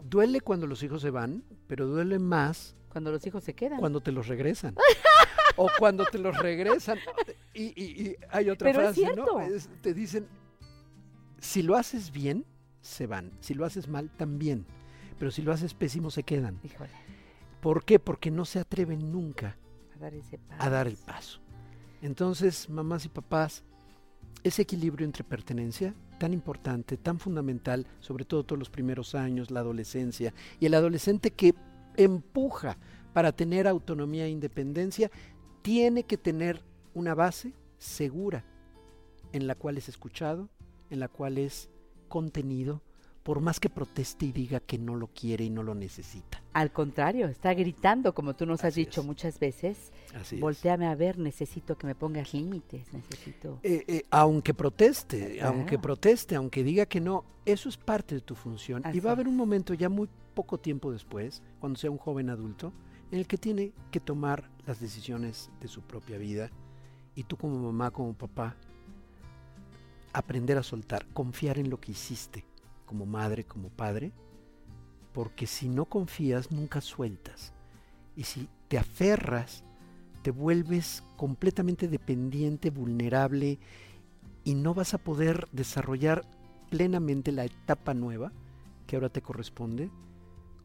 duele 0.04 0.40
cuando 0.40 0.66
los 0.66 0.82
hijos 0.82 1.02
se 1.02 1.10
van, 1.10 1.44
pero 1.66 1.86
duele 1.86 2.18
más 2.18 2.74
Cuando 2.90 3.10
los 3.12 3.26
hijos 3.26 3.44
se 3.44 3.54
quedan. 3.54 3.78
cuando 3.80 4.00
te 4.00 4.12
los 4.12 4.26
regresan. 4.28 4.74
o 5.58 5.68
cuando 5.78 6.04
te 6.06 6.18
los 6.18 6.36
regresan. 6.38 6.98
Y, 7.52 7.64
y- 7.80 8.02
y 8.08 8.16
hay 8.30 8.48
otra 8.50 8.68
Pero 8.70 8.80
frase. 8.80 9.14
¿no? 9.14 9.40
Es- 9.40 9.68
te 9.82 9.92
dicen, 9.92 10.26
si 11.38 11.62
lo 11.62 11.76
haces 11.76 12.10
bien, 12.12 12.44
se 12.80 13.06
van. 13.06 13.32
Si 13.40 13.54
lo 13.54 13.64
haces 13.64 13.88
mal, 13.88 14.10
también. 14.16 14.64
Pero 15.18 15.30
si 15.30 15.42
lo 15.42 15.52
haces 15.52 15.74
pésimo, 15.74 16.10
se 16.10 16.22
quedan. 16.22 16.58
Híjole, 16.62 16.90
¿Por 17.60 17.84
qué? 17.84 17.98
Porque 17.98 18.30
no 18.30 18.44
se 18.44 18.60
atreven 18.60 19.10
nunca 19.12 19.56
a 19.94 19.98
dar 19.98 20.14
ese 20.14 20.38
paso. 20.38 20.62
a 20.62 20.70
dar 20.70 20.86
el 20.86 20.96
paso. 20.96 21.40
Entonces, 22.02 22.68
mamás 22.70 23.04
y 23.04 23.08
papás, 23.08 23.64
ese 24.44 24.62
equilibrio 24.62 25.04
entre 25.04 25.24
pertenencia, 25.24 25.92
tan 26.20 26.32
importante, 26.32 26.96
tan 26.96 27.18
fundamental, 27.18 27.84
sobre 27.98 28.24
todo 28.24 28.44
todos 28.44 28.58
los 28.60 28.70
primeros 28.70 29.16
años, 29.16 29.50
la 29.50 29.58
adolescencia, 29.60 30.32
y 30.60 30.66
el 30.66 30.74
adolescente 30.74 31.32
que 31.32 31.52
empuja 31.96 32.78
para 33.12 33.32
tener 33.32 33.66
autonomía 33.66 34.26
e 34.26 34.30
independencia, 34.30 35.10
tiene 35.68 36.04
que 36.04 36.16
tener 36.16 36.62
una 36.94 37.14
base 37.14 37.52
segura 37.76 38.42
en 39.34 39.46
la 39.46 39.54
cual 39.54 39.76
es 39.76 39.90
escuchado, 39.90 40.48
en 40.88 40.98
la 40.98 41.08
cual 41.08 41.36
es 41.36 41.68
contenido, 42.08 42.80
por 43.22 43.40
más 43.42 43.60
que 43.60 43.68
proteste 43.68 44.24
y 44.24 44.32
diga 44.32 44.60
que 44.60 44.78
no 44.78 44.96
lo 44.96 45.08
quiere 45.08 45.44
y 45.44 45.50
no 45.50 45.62
lo 45.62 45.74
necesita. 45.74 46.42
Al 46.54 46.72
contrario, 46.72 47.26
está 47.28 47.52
gritando, 47.52 48.14
como 48.14 48.34
tú 48.34 48.46
nos 48.46 48.64
has 48.64 48.76
dicho 48.76 49.02
es. 49.02 49.06
muchas 49.06 49.38
veces. 49.38 49.92
Así 50.14 50.36
es. 50.36 50.40
Voltéame 50.40 50.86
a 50.86 50.94
ver, 50.94 51.18
necesito 51.18 51.76
que 51.76 51.86
me 51.86 51.94
pongas 51.94 52.32
límites, 52.32 52.90
necesito... 52.90 53.60
Eh, 53.62 53.84
eh, 53.86 54.04
aunque 54.08 54.54
proteste, 54.54 55.34
Claro. 55.34 55.48
aunque 55.54 55.78
proteste, 55.78 56.34
aunque 56.34 56.64
diga 56.64 56.86
que 56.86 57.02
no, 57.02 57.26
eso 57.44 57.68
es 57.68 57.76
parte 57.76 58.14
de 58.14 58.22
tu 58.22 58.34
función. 58.34 58.82
y 58.94 59.00
va 59.00 59.10
a 59.10 59.12
haber 59.12 59.26
es. 59.26 59.30
un 59.32 59.36
momento 59.36 59.74
ya 59.74 59.90
muy 59.90 60.08
poco 60.32 60.56
tiempo 60.56 60.90
después, 60.90 61.42
cuando 61.60 61.78
sea 61.78 61.90
un 61.90 61.98
joven 61.98 62.30
adulto, 62.30 62.72
en 63.10 63.18
el 63.18 63.26
que 63.26 63.38
tiene 63.38 63.72
que 63.90 64.00
tomar 64.00 64.50
las 64.66 64.80
decisiones 64.80 65.50
de 65.60 65.68
su 65.68 65.82
propia 65.82 66.18
vida. 66.18 66.50
Y 67.14 67.24
tú 67.24 67.36
como 67.36 67.58
mamá, 67.58 67.90
como 67.90 68.12
papá, 68.14 68.54
aprender 70.12 70.58
a 70.58 70.62
soltar, 70.62 71.06
confiar 71.12 71.58
en 71.58 71.70
lo 71.70 71.80
que 71.80 71.92
hiciste, 71.92 72.44
como 72.86 73.06
madre, 73.06 73.44
como 73.44 73.70
padre, 73.70 74.12
porque 75.12 75.46
si 75.46 75.68
no 75.68 75.84
confías, 75.86 76.50
nunca 76.52 76.80
sueltas. 76.80 77.52
Y 78.14 78.24
si 78.24 78.48
te 78.68 78.78
aferras, 78.78 79.64
te 80.22 80.30
vuelves 80.30 81.02
completamente 81.16 81.88
dependiente, 81.88 82.70
vulnerable 82.70 83.58
y 84.44 84.54
no 84.54 84.74
vas 84.74 84.94
a 84.94 84.98
poder 84.98 85.48
desarrollar 85.52 86.24
plenamente 86.70 87.32
la 87.32 87.44
etapa 87.44 87.94
nueva 87.94 88.32
que 88.86 88.96
ahora 88.96 89.08
te 89.08 89.22
corresponde 89.22 89.90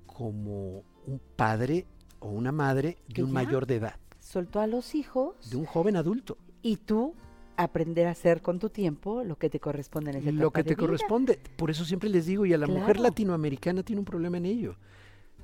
como 0.06 0.84
un 1.06 1.22
padre 1.36 1.86
o 2.24 2.30
una 2.30 2.52
madre 2.52 2.98
de 3.08 3.22
un 3.24 3.30
ya 3.30 3.34
mayor 3.34 3.66
de 3.68 3.76
edad, 3.76 3.96
Soltó 4.20 4.62
a 4.62 4.68
los 4.68 4.96
hijos 4.96 5.50
de 5.52 5.58
un 5.58 5.66
joven 5.66 5.96
adulto. 5.98 6.38
y 6.62 6.78
tú 6.78 7.14
aprender 7.58 8.08
a 8.08 8.12
hacer 8.12 8.42
con 8.42 8.58
tu 8.58 8.70
tiempo 8.70 9.24
lo 9.24 9.36
que 9.38 9.50
te 9.50 9.60
corresponde 9.60 10.10
en 10.12 10.18
esa 10.18 10.32
Lo 10.32 10.50
que 10.52 10.64
te 10.64 10.70
vida. 10.72 10.80
corresponde. 10.80 11.40
Por 11.58 11.70
eso 11.70 11.86
siempre 11.86 12.10
les 12.10 12.26
digo, 12.26 12.46
y 12.48 12.54
a 12.54 12.58
la 12.58 12.66
mujer 12.68 13.00
latinoamericana 13.00 13.84
tiene 13.84 14.00
un 14.00 14.06
problema 14.06 14.38
en 14.38 14.46
ello. 14.48 14.76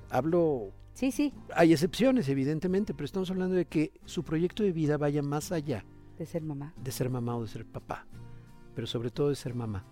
Hablo, 0.09 0.71
Sí, 0.93 1.12
sí, 1.12 1.33
hay 1.55 1.71
excepciones, 1.71 2.27
evidentemente, 2.29 2.93
pero 2.93 3.05
estamos 3.05 3.29
hablando 3.29 3.55
de 3.55 3.65
que 3.65 3.91
su 4.05 4.24
proyecto 4.24 4.63
de 4.63 4.71
vida 4.71 4.98
vaya 4.98 5.21
más 5.21 5.51
allá 5.51 5.86
de 6.17 6.25
ser 6.25 6.41
mamá. 6.43 6.74
de 6.83 6.91
ser 6.91 7.09
mamá 7.09 7.38
o 7.38 7.43
de 7.43 7.48
ser 7.48 7.65
papá, 7.65 8.05
pero 8.75 8.88
sobre 8.88 9.09
todo 9.12 9.29
de 9.29 9.36
ser 9.36 9.53
mamá. 9.53 9.86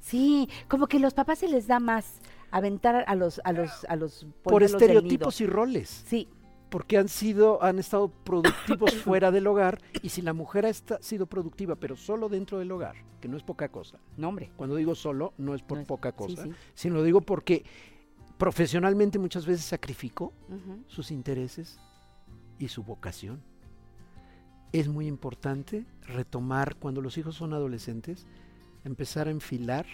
Sí, 0.00 0.48
como 0.68 0.86
que 0.86 0.98
los 0.98 1.14
papás 1.14 1.38
se 1.38 1.48
les 1.48 1.66
da 1.66 1.78
más 1.80 2.20
aventar 2.50 3.04
a 3.06 3.14
los 3.14 3.40
a 3.44 3.52
los 3.52 3.84
a 3.84 3.96
los 3.96 4.26
Por 4.42 4.62
estereotipos 4.62 5.40
y 5.40 5.46
roles. 5.46 6.04
Sí, 6.06 6.28
porque 6.68 6.98
han 6.98 7.08
sido, 7.08 7.62
han 7.62 7.78
estado 7.80 8.08
productivos 8.08 8.94
fuera 9.04 9.30
del 9.30 9.46
hogar, 9.48 9.80
y 10.02 10.08
si 10.10 10.22
la 10.22 10.32
mujer 10.32 10.66
ha 10.66 10.72
sido 10.72 11.26
productiva, 11.26 11.74
pero 11.76 11.96
solo 11.96 12.28
dentro 12.28 12.58
del 12.60 12.70
hogar, 12.70 12.94
que 13.20 13.26
no 13.28 13.36
es 13.36 13.42
poca 13.42 13.68
cosa. 13.68 13.98
no 14.16 14.28
hombre. 14.28 14.52
Cuando 14.56 14.76
digo 14.76 14.94
solo, 14.94 15.32
no 15.36 15.54
es 15.54 15.62
por 15.62 15.78
No 15.78 15.82
es- 15.82 15.88
poca 15.88 16.12
cosa, 16.12 16.44
sí. 16.44 16.52
sino 16.74 16.94
lo 16.96 17.02
digo 17.02 17.20
porque 17.22 17.64
profesionalmente 18.38 19.18
muchas 19.18 19.46
veces 19.46 19.64
sacrificó 19.66 20.32
sus 20.86 21.10
intereses 21.10 21.78
y 22.58 22.68
su 22.68 22.82
vocación. 22.82 23.42
Es 24.72 24.86
muy 24.88 25.08
importante 25.08 25.84
retomar 26.02 26.76
cuando 26.76 27.00
los 27.00 27.18
hijos 27.18 27.34
son 27.34 27.52
adolescentes, 27.52 28.26
empezar 28.84 29.26
a 29.26 29.32
enfilar 29.32 29.86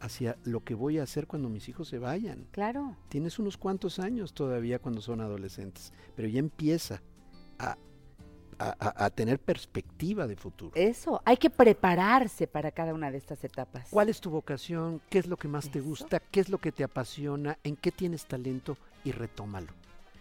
hacia 0.00 0.36
lo 0.44 0.60
que 0.64 0.74
voy 0.74 0.98
a 0.98 1.02
hacer 1.04 1.26
cuando 1.26 1.48
mis 1.48 1.68
hijos 1.68 1.88
se 1.88 1.98
vayan. 1.98 2.46
Claro. 2.50 2.96
Tienes 3.08 3.38
unos 3.38 3.56
cuantos 3.56 3.98
años 3.98 4.34
todavía 4.34 4.78
cuando 4.78 5.00
son 5.00 5.20
adolescentes, 5.20 5.92
pero 6.14 6.28
ya 6.28 6.38
empieza 6.40 7.00
a, 7.58 7.76
a- 8.58 9.10
tener 9.10 9.38
perspectiva 9.40 10.26
de 10.26 10.36
futuro. 10.36 10.72
Eso, 10.74 11.20
hay 11.24 11.36
que 11.36 11.50
prepararse 11.50 12.46
para 12.46 12.70
cada 12.70 12.94
una 12.94 13.10
de 13.10 13.18
estas 13.18 13.42
etapas. 13.44 13.88
¿Cuál 13.90 14.08
es 14.08 14.20
tu 14.20 14.30
vocación? 14.30 15.00
¿Qué 15.10 15.18
es 15.18 15.26
lo 15.26 15.36
que 15.36 15.48
más 15.48 15.70
te 15.70 15.80
gusta? 15.80 16.20
¿Qué 16.20 16.40
es 16.40 16.48
lo 16.48 16.58
que 16.58 16.70
te 16.72 16.84
apasiona? 16.84 17.58
¿En 17.64 17.76
qué 17.76 17.90
tienes 17.90 18.26
talento? 18.26 18.76
Y 19.04 19.12
retómalo. 19.12 19.72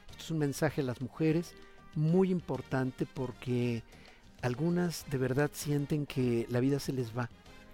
Esto 0.10 0.24
es 0.24 0.32
un 0.32 0.40
mensaje 0.40 0.82
a 0.82 0.84
las 0.86 1.02
mujeres 1.02 1.54
muy 1.96 2.32
importante 2.32 3.06
porque 3.06 3.84
algunas 4.42 5.06
de 5.10 5.18
verdad 5.18 5.52
sienten 5.54 6.06
que 6.06 6.48
la 6.50 6.60
vida 6.60 6.80
se 6.80 6.92
les 6.94 7.16
va 7.18 7.30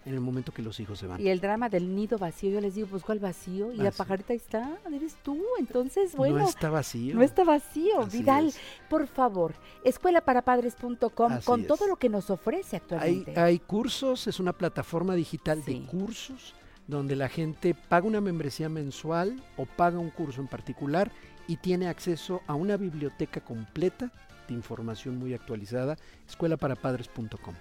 en 0.06 0.14
el 0.14 0.22
momento 0.22 0.52
que 0.54 0.62
los 0.62 0.80
hijos 0.80 0.98
se 1.00 1.08
van. 1.08 1.20
Y 1.22 1.30
el 1.30 1.40
drama 1.42 1.70
del 1.70 1.96
nido 1.96 2.18
vacío, 2.18 2.50
yo 2.52 2.62
les 2.62 2.76
digo, 2.76 2.88
pues 2.88 3.04
¿cuál 3.04 3.20
vacío? 3.20 3.72
Y 3.74 3.78
la 3.78 3.92
pajarita 3.92 4.34
ahí 4.34 4.38
está, 4.38 4.78
eres 4.94 5.16
tú. 5.24 5.42
Entonces, 5.60 6.16
bueno, 6.16 6.40
no 6.40 6.48
está 6.48 6.70
vacío. 6.70 7.16
no 7.16 7.22
está 7.22 7.44
vacío. 7.44 8.02
Así 8.02 8.20
Vidal, 8.20 8.48
es. 8.48 8.60
por 8.90 9.08
favor, 9.08 9.54
escuelaparapadres.com 9.84 11.42
con 11.44 11.66
todo 11.66 11.88
lo 11.88 11.96
que 11.98 12.10
nos 12.10 12.30
ofrece 12.30 12.78
Hay, 12.78 12.82
actualmente. 12.82 13.40
hay 13.40 13.60
cursos, 13.60 14.28
es 14.28 14.40
una 14.40 14.54
plataforma 14.54 15.16
digital 15.16 15.62
Sí. 15.66 15.80
de 15.80 15.86
cursos 15.88 16.56
donde 16.88 17.16
la 17.16 17.30
gente 17.30 17.76
paga 17.76 18.08
una 18.08 18.20
membresía 18.22 18.68
mensual 18.68 19.42
o 19.58 19.66
paga 19.66 20.00
un 20.00 20.10
curso 20.10 20.42
en 20.42 20.48
particular 20.48 21.12
y 21.48 21.58
tiene 21.58 21.88
acceso 21.88 22.42
a 22.48 22.56
una 22.56 22.78
biblioteca 22.78 23.42
completa 23.42 24.12
de 24.48 24.54
información 24.56 25.18
muy 25.18 25.34
actualizada, 25.36 25.98
escuelaparapadres.com. 26.28 27.54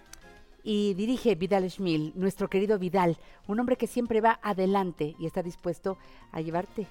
Y 0.63 0.95
dirige 0.95 1.35
Vidal 1.35 1.71
Schmil, 1.71 2.13
nuestro 2.17 2.49
querido 2.49 2.79
Vidal, 2.79 3.17
un 3.47 3.61
hombre 3.61 3.77
que 3.77 3.87
siempre 3.87 4.21
va 4.21 4.39
adelante 4.43 5.15
y 5.19 5.27
está 5.27 5.43
dispuesto 5.43 5.99
a 6.33 6.41
llevarte 6.41 6.87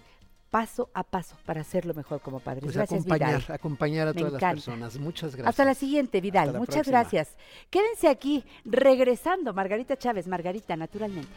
paso 0.50 0.90
a 0.94 1.04
paso 1.04 1.36
para 1.46 1.62
hacerlo 1.62 1.94
mejor 1.94 2.22
como 2.22 2.40
padres. 2.40 2.64
Pues 2.64 2.76
Gracias, 2.76 3.02
acompañar, 3.02 3.42
Vidal. 3.42 3.56
acompañar 3.56 4.08
a 4.08 4.14
Me 4.14 4.22
todas 4.22 4.42
las 4.42 4.54
personas. 4.54 4.98
Muchas 4.98 5.36
gracias. 5.36 5.50
Hasta 5.50 5.66
la 5.66 5.74
siguiente, 5.74 6.22
Vidal. 6.22 6.54
La 6.54 6.60
Muchas 6.60 6.76
próxima. 6.76 7.00
gracias. 7.00 7.36
Quédense 7.70 8.08
aquí, 8.08 8.46
regresando. 8.66 9.54
Margarita 9.54 9.98
Chávez, 9.98 10.28
Margarita, 10.28 10.76
naturalmente. 10.76 11.30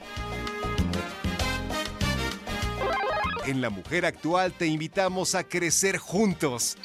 En 3.46 3.60
La 3.60 3.70
Mujer 3.70 4.06
Actual 4.06 4.52
te 4.52 4.66
invitamos 4.66 5.34
a 5.34 5.44
crecer 5.44 5.96
juntos. 5.96 6.76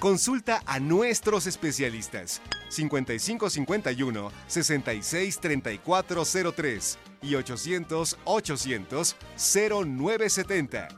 Consulta 0.00 0.62
a 0.66 0.78
nuestros 0.78 1.46
especialistas 1.46 2.42
5551 2.68 4.30
663403 4.46 6.98
y 7.22 7.34
800 7.34 8.18
800 8.24 9.16
0970. 9.36 10.88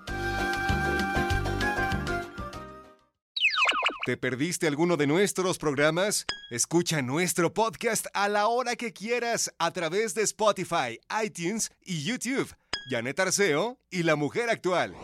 ¿Te 4.08 4.16
perdiste 4.16 4.66
alguno 4.66 4.96
de 4.96 5.06
nuestros 5.06 5.58
programas? 5.58 6.24
Escucha 6.50 7.02
nuestro 7.02 7.52
podcast 7.52 8.06
a 8.14 8.30
la 8.30 8.48
hora 8.48 8.74
que 8.74 8.94
quieras 8.94 9.52
a 9.58 9.70
través 9.70 10.14
de 10.14 10.22
Spotify, 10.22 10.98
iTunes 11.22 11.70
y 11.84 12.04
YouTube. 12.04 12.50
Janet 12.88 13.20
Arceo 13.20 13.76
y 13.90 14.04
La 14.04 14.16
Mujer 14.16 14.48
Actual. 14.48 14.94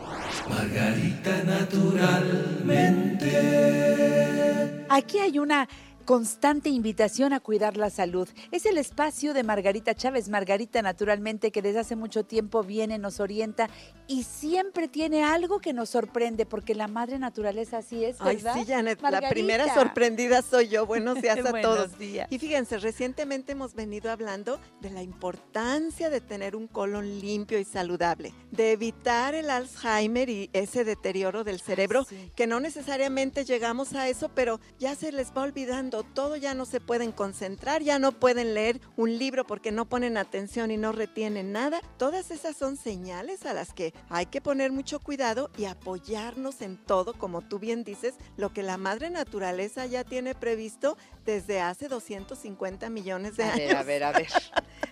Aquí 4.89 5.19
hay 5.19 5.37
una 5.37 5.69
constante 6.05 6.69
invitación 6.69 7.33
a 7.33 7.39
cuidar 7.39 7.77
la 7.77 7.89
salud. 7.89 8.29
Es 8.51 8.65
el 8.65 8.77
espacio 8.77 9.33
de 9.33 9.43
Margarita 9.43 9.95
Chávez, 9.95 10.29
Margarita 10.29 10.81
naturalmente, 10.81 11.51
que 11.51 11.61
desde 11.61 11.79
hace 11.79 11.95
mucho 11.95 12.23
tiempo 12.23 12.63
viene, 12.63 12.97
nos 12.97 13.19
orienta 13.19 13.69
y 14.07 14.23
siempre 14.23 14.87
tiene 14.87 15.23
algo 15.23 15.59
que 15.59 15.73
nos 15.73 15.89
sorprende, 15.89 16.45
porque 16.45 16.75
la 16.75 16.87
madre 16.87 17.17
naturaleza 17.17 17.79
así 17.79 18.05
es, 18.05 18.17
Ay, 18.19 18.35
¿verdad? 18.37 18.53
sí, 18.55 18.65
Janet, 18.65 19.01
la 19.01 19.29
primera 19.29 19.73
sorprendida 19.73 20.41
soy 20.43 20.67
yo. 20.67 20.85
Buenos 20.85 21.21
días 21.21 21.39
a 21.45 21.49
Buenos 21.51 21.75
todos. 21.75 21.97
días. 21.97 22.27
Y 22.31 22.37
fíjense, 22.37 22.77
recientemente 22.77 23.53
hemos 23.53 23.73
venido 23.73 24.11
hablando 24.11 24.59
de 24.81 24.91
la 24.91 25.01
importancia 25.01 26.09
de 26.09 26.21
tener 26.21 26.55
un 26.55 26.67
colon 26.67 27.19
limpio 27.19 27.57
y 27.59 27.65
saludable, 27.65 28.33
de 28.51 28.73
evitar 28.73 29.33
el 29.33 29.49
Alzheimer 29.49 30.29
y 30.29 30.49
ese 30.53 30.83
deterioro 30.83 31.43
del 31.43 31.59
cerebro, 31.59 32.03
sí. 32.03 32.31
que 32.35 32.45
no 32.45 32.59
necesariamente 32.59 33.43
llegamos 33.43 33.93
a 33.93 34.07
eso, 34.07 34.29
pero 34.35 34.59
ya 34.77 34.93
se 34.95 35.11
les 35.11 35.31
va 35.31 35.41
olvidando, 35.41 35.94
todo 36.03 36.35
ya 36.35 36.53
no 36.53 36.65
se 36.65 36.79
pueden 36.79 37.11
concentrar, 37.11 37.81
ya 37.81 37.99
no 37.99 38.11
pueden 38.11 38.53
leer 38.53 38.81
un 38.97 39.17
libro 39.17 39.45
porque 39.45 39.71
no 39.71 39.85
ponen 39.85 40.17
atención 40.17 40.71
y 40.71 40.77
no 40.77 40.91
retienen 40.91 41.51
nada. 41.51 41.81
Todas 41.97 42.31
esas 42.31 42.55
son 42.57 42.77
señales 42.77 43.45
a 43.45 43.53
las 43.53 43.73
que 43.73 43.93
hay 44.09 44.25
que 44.27 44.41
poner 44.41 44.71
mucho 44.71 44.99
cuidado 44.99 45.49
y 45.57 45.65
apoyarnos 45.65 46.61
en 46.61 46.77
todo, 46.77 47.13
como 47.13 47.41
tú 47.41 47.59
bien 47.59 47.83
dices, 47.83 48.15
lo 48.37 48.51
que 48.53 48.63
la 48.63 48.77
madre 48.77 49.09
naturaleza 49.09 49.85
ya 49.85 50.03
tiene 50.03 50.35
previsto 50.35 50.97
desde 51.25 51.61
hace 51.61 51.87
250 51.87 52.89
millones 52.89 53.37
de 53.37 53.43
A 53.43 53.53
años. 53.53 53.57
ver, 53.57 53.73
a 53.75 53.83
ver, 53.83 54.03
a 54.03 54.11
ver. 54.13 54.27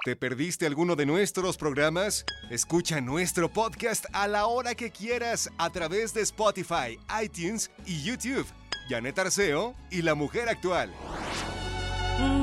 ¿Te 0.03 0.17
perdiste 0.17 0.65
alguno 0.65 0.97
de 0.97 1.05
nuestros 1.05 1.55
programas? 1.55 2.25
Escucha 2.49 2.99
nuestro 2.99 3.47
podcast 3.47 4.03
a 4.11 4.27
la 4.27 4.47
hora 4.47 4.75
que 4.75 4.91
quieras 4.91 5.49
a 5.57 5.69
través 5.69 6.13
de 6.13 6.19
Spotify, 6.23 6.99
iTunes 7.23 7.71
y 7.85 8.03
YouTube. 8.03 8.45
Janet 8.89 9.17
Arceo 9.17 9.75
y 9.89 10.01
la 10.01 10.13
mujer 10.13 10.49
actual. 10.49 10.91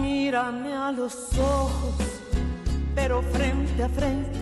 Mírame 0.00 0.72
a 0.72 0.90
los 0.90 1.38
ojos, 1.38 1.96
pero 2.94 3.20
frente 3.24 3.82
a 3.82 3.90
frente, 3.90 4.40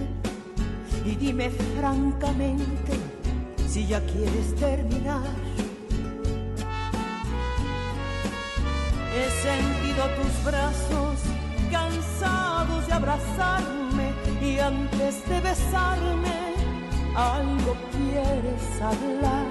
y 1.04 1.16
dime 1.16 1.50
francamente 1.50 2.92
si 3.68 3.84
ya 3.84 4.00
quieres 4.06 4.54
terminar. 4.54 5.26
He 9.12 9.28
sentido 9.42 10.08
tus 10.14 10.44
brazos 10.44 11.18
cansados 11.70 12.86
de 12.86 12.92
abrazarme 12.92 14.12
y 14.42 14.58
antes 14.58 15.28
de 15.28 15.40
besarme 15.40 16.54
algo 17.14 17.76
quieres 17.92 18.82
hablar. 18.82 19.46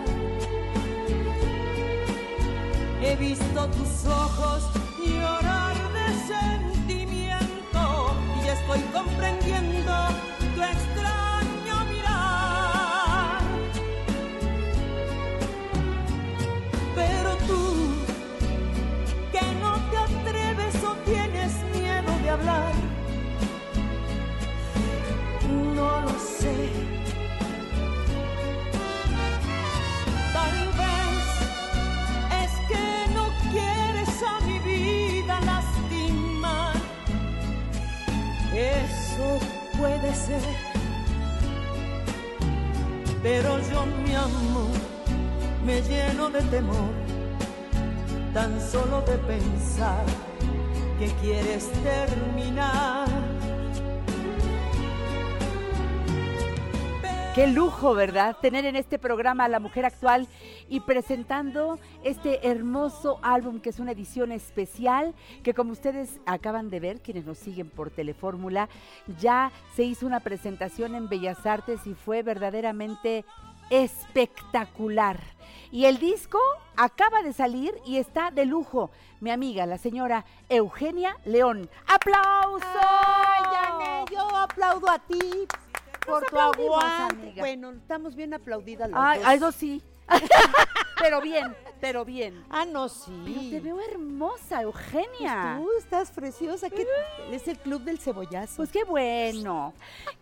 He 3.01 3.15
visto 3.15 3.67
tus 3.67 4.06
ojos 4.06 4.63
llorar 5.06 5.75
de 5.93 6.08
sentimiento 6.34 8.13
y 8.43 8.47
estoy 8.47 8.82
comprendiendo 8.93 9.93
tu 10.56 10.62
extraño 10.62 10.97
puede 39.78 40.13
ser. 40.16 40.42
Pero 43.24 43.60
yo 43.70 43.86
mi 44.04 44.16
amor 44.16 44.70
me 45.66 45.82
lleno 45.82 46.30
de 46.30 46.42
temor 46.44 46.92
tan 48.34 48.60
solo 48.62 49.02
de 49.02 49.18
pensar 49.18 50.06
que 51.00 51.08
quieres 51.22 51.70
terminar. 51.84 53.16
Qué 57.38 57.45
lujo, 57.45 57.93
¿verdad? 57.93 58.36
Tener 58.41 58.65
en 58.65 58.76
este 58.76 58.97
programa 58.97 59.43
a 59.45 59.47
la 59.47 59.60
mujer 59.60 59.86
actual 59.86 60.28
y 60.69 60.80
presentando 60.80 61.78
este 62.04 62.47
hermoso 62.47 63.19
álbum 63.21 63.60
que 63.60 63.69
es 63.69 63.78
una 63.78 63.91
edición 63.91 64.32
especial 64.32 65.13
que 65.43 65.54
como 65.54 65.71
ustedes 65.71 66.19
acaban 66.26 66.71
de 66.71 66.80
ver, 66.80 67.00
quienes 67.00 67.28
nos 67.28 67.38
siguen 67.38 67.69
por 67.69 67.91
Telefórmula, 67.91 68.69
ya 69.19 69.52
se 69.76 69.84
hizo 69.84 70.08
una 70.08 70.21
presentación 70.21 70.95
en 70.95 71.10
Bellas 71.10 71.45
Artes 71.45 71.86
y 71.86 71.93
fue 71.93 72.23
verdaderamente 72.23 73.23
espectacular. 73.69 75.19
Y 75.71 75.86
el 75.86 76.00
disco 76.00 76.39
acaba 76.76 77.21
de 77.21 77.34
salir 77.34 77.76
y 77.86 77.97
está 77.97 78.32
de 78.32 78.47
lujo. 78.47 78.89
Mi 79.19 79.30
amiga, 79.30 79.67
la 79.67 79.78
señora 79.78 80.26
Eugenia 80.50 81.15
León. 81.23 81.69
¡Aplausos! 81.86 82.63
Ay, 82.82 84.06
yo 84.12 84.36
aplaudo 84.36 84.89
a 84.89 84.97
ti 84.97 85.47
por 86.08 86.26
tu 86.26 86.39
aguante. 86.39 87.34
Bueno, 87.38 87.72
estamos 87.72 88.15
bien 88.15 88.34
aplaudidas 88.34 88.89
las 88.89 89.00
Ay, 89.26 89.39
dos. 89.39 89.50
eso 89.56 89.60
sí. 89.60 89.84
pero 91.02 91.22
bien, 91.22 91.56
pero 91.82 92.06
bien. 92.06 92.43
Ah, 92.50 92.65
no, 92.65 92.89
sí. 92.89 93.12
Pero 93.26 93.41
te 93.50 93.60
veo 93.60 93.80
hermosa, 93.82 94.62
Eugenia. 94.62 95.58
Pues 95.58 95.67
tú 95.67 95.78
estás 95.80 96.12
preciosa. 96.12 96.70
que 96.70 96.86
Es 97.32 97.48
el 97.48 97.58
club 97.58 97.82
del 97.84 98.00
cebollazo. 98.00 98.58
Pues 98.58 98.72
qué 98.72 98.84
bueno, 98.84 99.74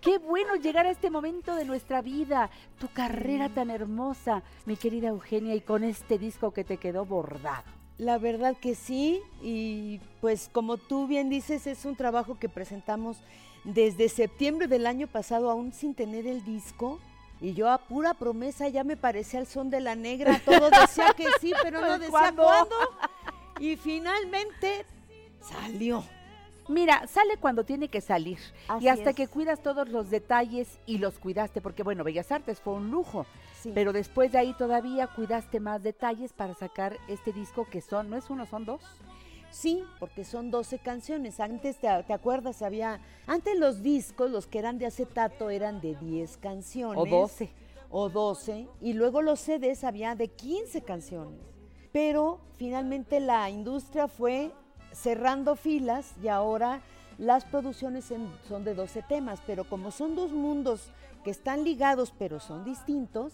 qué 0.02 0.17
bueno 0.17 0.56
llegar 0.56 0.86
a 0.86 0.91
este 0.91 1.10
momento 1.10 1.56
de 1.56 1.65
nuestra 1.65 2.02
vida, 2.02 2.50
tu 2.80 2.88
carrera 2.89 3.50
tan 3.50 3.69
hermosa, 3.69 4.43
mi 4.65 4.76
querida 4.76 5.10
Eugenia, 5.10 5.56
y 5.56 5.62
con 5.62 5.84
este 5.84 6.17
disco 6.17 6.52
que 6.52 6.63
te 6.63 6.78
quedó 6.78 7.06
bordado. 7.06 7.63
La 7.98 8.17
verdad 8.17 8.58
que 8.58 8.76
sí, 8.76 9.21
y 9.41 10.02
pues 10.19 10.50
como 10.52 10.76
tú 10.78 11.08
bien 11.08 11.30
dices, 11.30 11.65
es 11.65 11.86
un 11.86 11.95
trabajo 11.95 12.38
que 12.38 12.50
presentamos 12.50 13.17
desde 13.65 14.10
septiembre 14.10 14.67
del 14.67 14.88
año 14.88 15.08
pasado, 15.08 15.49
aún 15.49 15.73
sin 15.73 15.93
tener 15.95 16.28
el 16.28 16.43
disco. 16.45 16.99
Y 17.41 17.54
yo 17.54 17.69
a 17.69 17.80
pura 17.80 18.13
promesa 18.13 18.69
ya 18.69 18.84
me 18.84 18.95
parecía 18.95 19.39
el 19.41 19.47
son 19.47 19.69
de 19.69 19.82
la 19.82 19.95
negra, 19.95 20.39
todo 20.45 20.69
decía 20.69 21.13
que 21.17 21.25
sí, 21.41 21.54
pero 21.62 21.82
no 21.82 21.93
decía 21.99 22.10
¿Cuándo? 22.10 22.43
cuándo. 22.43 22.75
Y 23.60 23.75
finalmente 23.75 24.86
salió. 25.41 26.04
Mira, 26.67 27.06
sale 27.08 27.38
cuando 27.38 27.63
tiene 27.63 27.89
que 27.89 28.01
salir. 28.01 28.39
Así 28.67 28.86
y 28.86 28.88
hasta 28.88 29.12
es. 29.12 29.15
que 29.15 29.28
cuidas 29.28 29.62
todos 29.62 29.88
los 29.89 30.10
detalles 30.10 30.80
y 30.86 30.97
los 30.97 31.19
cuidaste, 31.19 31.62
porque 31.62 31.84
bueno, 31.84 32.04
Bellas 32.04 32.32
Artes 32.32 32.60
fue 32.60 32.73
un 32.73 32.89
lujo. 32.89 33.28
Sí. 33.62 33.71
Pero 33.75 33.93
después 33.93 34.32
de 34.32 34.39
ahí 34.39 34.54
todavía 34.54 35.08
cuidaste 35.08 35.60
más 35.60 35.84
detalles 35.84 36.34
para 36.34 36.56
sacar 36.56 36.97
este 37.08 37.34
disco 37.34 37.67
que 37.69 37.82
son, 37.82 38.10
no 38.10 38.17
es 38.17 38.30
uno, 38.30 38.45
son 38.45 38.65
dos. 38.65 38.82
Sí, 39.56 39.86
porque 40.02 40.26
son 40.26 40.52
12 40.52 40.80
canciones. 40.80 41.39
Antes, 41.39 41.78
¿te, 41.78 41.88
te 42.04 42.12
acuerdas? 42.12 42.62
Había. 42.62 43.00
Antes 43.26 43.58
los 43.58 43.82
discos, 43.82 44.30
los 44.30 44.48
que 44.48 44.60
eran 44.60 44.78
de 44.80 44.86
acetato, 44.86 45.50
eran 45.50 45.80
de 45.80 45.96
10 45.96 46.36
canciones. 46.38 46.98
O 47.02 47.06
12. 47.06 47.50
O 47.89 48.10
12. 48.10 48.68
Y 48.82 48.91
luego 48.91 49.22
los 49.22 49.39
CDs 49.39 49.86
había 49.86 50.13
de 50.13 50.28
15 50.28 50.82
canciones. 50.82 51.39
Pero 51.94 52.41
finalmente 52.58 53.22
la 53.22 53.50
industria 53.50 54.10
fue 54.10 54.52
cerrando 54.91 55.56
filas 55.56 56.13
y 56.22 56.28
ahora 56.28 56.82
las 57.18 57.46
producciones 57.46 58.12
en- 58.12 58.28
son 58.50 58.65
de 58.65 58.76
12 58.76 59.04
temas. 59.04 59.39
Pero 59.48 59.63
como 59.63 59.91
son 59.91 60.15
dos 60.18 60.34
mundos 60.34 60.89
que 61.24 61.32
están 61.32 61.63
ligados 61.63 62.13
pero 62.20 62.41
son 62.41 62.65
distintos, 62.65 63.32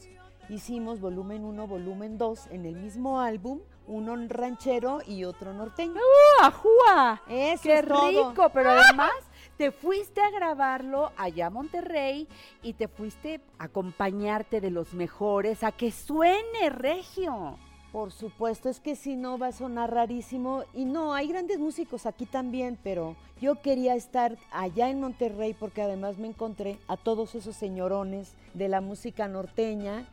hicimos 0.50 1.00
volumen 1.02 1.44
1, 1.44 1.66
volumen 1.66 2.20
2 2.20 2.46
en 2.52 2.66
el 2.68 2.76
mismo 2.76 3.20
álbum, 3.20 3.60
uno 3.92 4.16
ranchero 4.30 5.00
y 5.06 5.26
otro 5.26 5.54
norteño. 5.54 5.96
¡Uh, 5.96 6.44
ajúa! 6.44 7.22
Eso 7.28 7.64
¡Qué 7.64 7.80
es 7.80 7.88
todo. 7.88 8.30
rico! 8.30 8.50
Pero 8.54 8.72
además 8.72 9.12
te 9.58 9.72
fuiste 9.72 10.22
a 10.22 10.32
grabarlo 10.32 11.12
allá 11.18 11.48
a 11.48 11.50
Monterrey 11.50 12.28
y 12.64 12.74
te 12.74 12.88
fuiste 12.88 13.42
a 13.60 13.66
acompañarte 13.66 14.62
de 14.62 14.72
los 14.72 14.94
mejores 14.94 15.64
a 15.64 15.72
que 15.72 15.92
suene 15.92 16.70
regio. 16.70 17.58
Por 17.92 18.14
supuesto, 18.14 18.70
es 18.70 18.80
que 18.80 18.96
si 18.96 19.18
no 19.18 19.38
va 19.38 19.48
a 19.48 19.52
sonar 19.52 19.94
rarísimo. 19.94 20.64
Y 20.74 20.86
no, 20.86 21.14
hay 21.14 21.28
grandes 21.28 21.60
músicos 21.60 22.06
aquí 22.06 22.26
también, 22.26 22.80
pero 22.82 23.18
yo 23.42 23.62
quería 23.62 23.96
estar 23.96 24.38
allá 24.52 24.90
en 24.90 25.02
Monterrey 25.02 25.54
porque 25.54 25.82
además 25.82 26.18
me 26.18 26.30
encontré 26.30 26.80
a 26.88 26.96
todos 26.96 27.36
esos 27.36 27.58
señorones 27.58 28.34
de 28.54 28.70
la 28.70 28.80
música 28.80 29.28
norteña, 29.28 30.06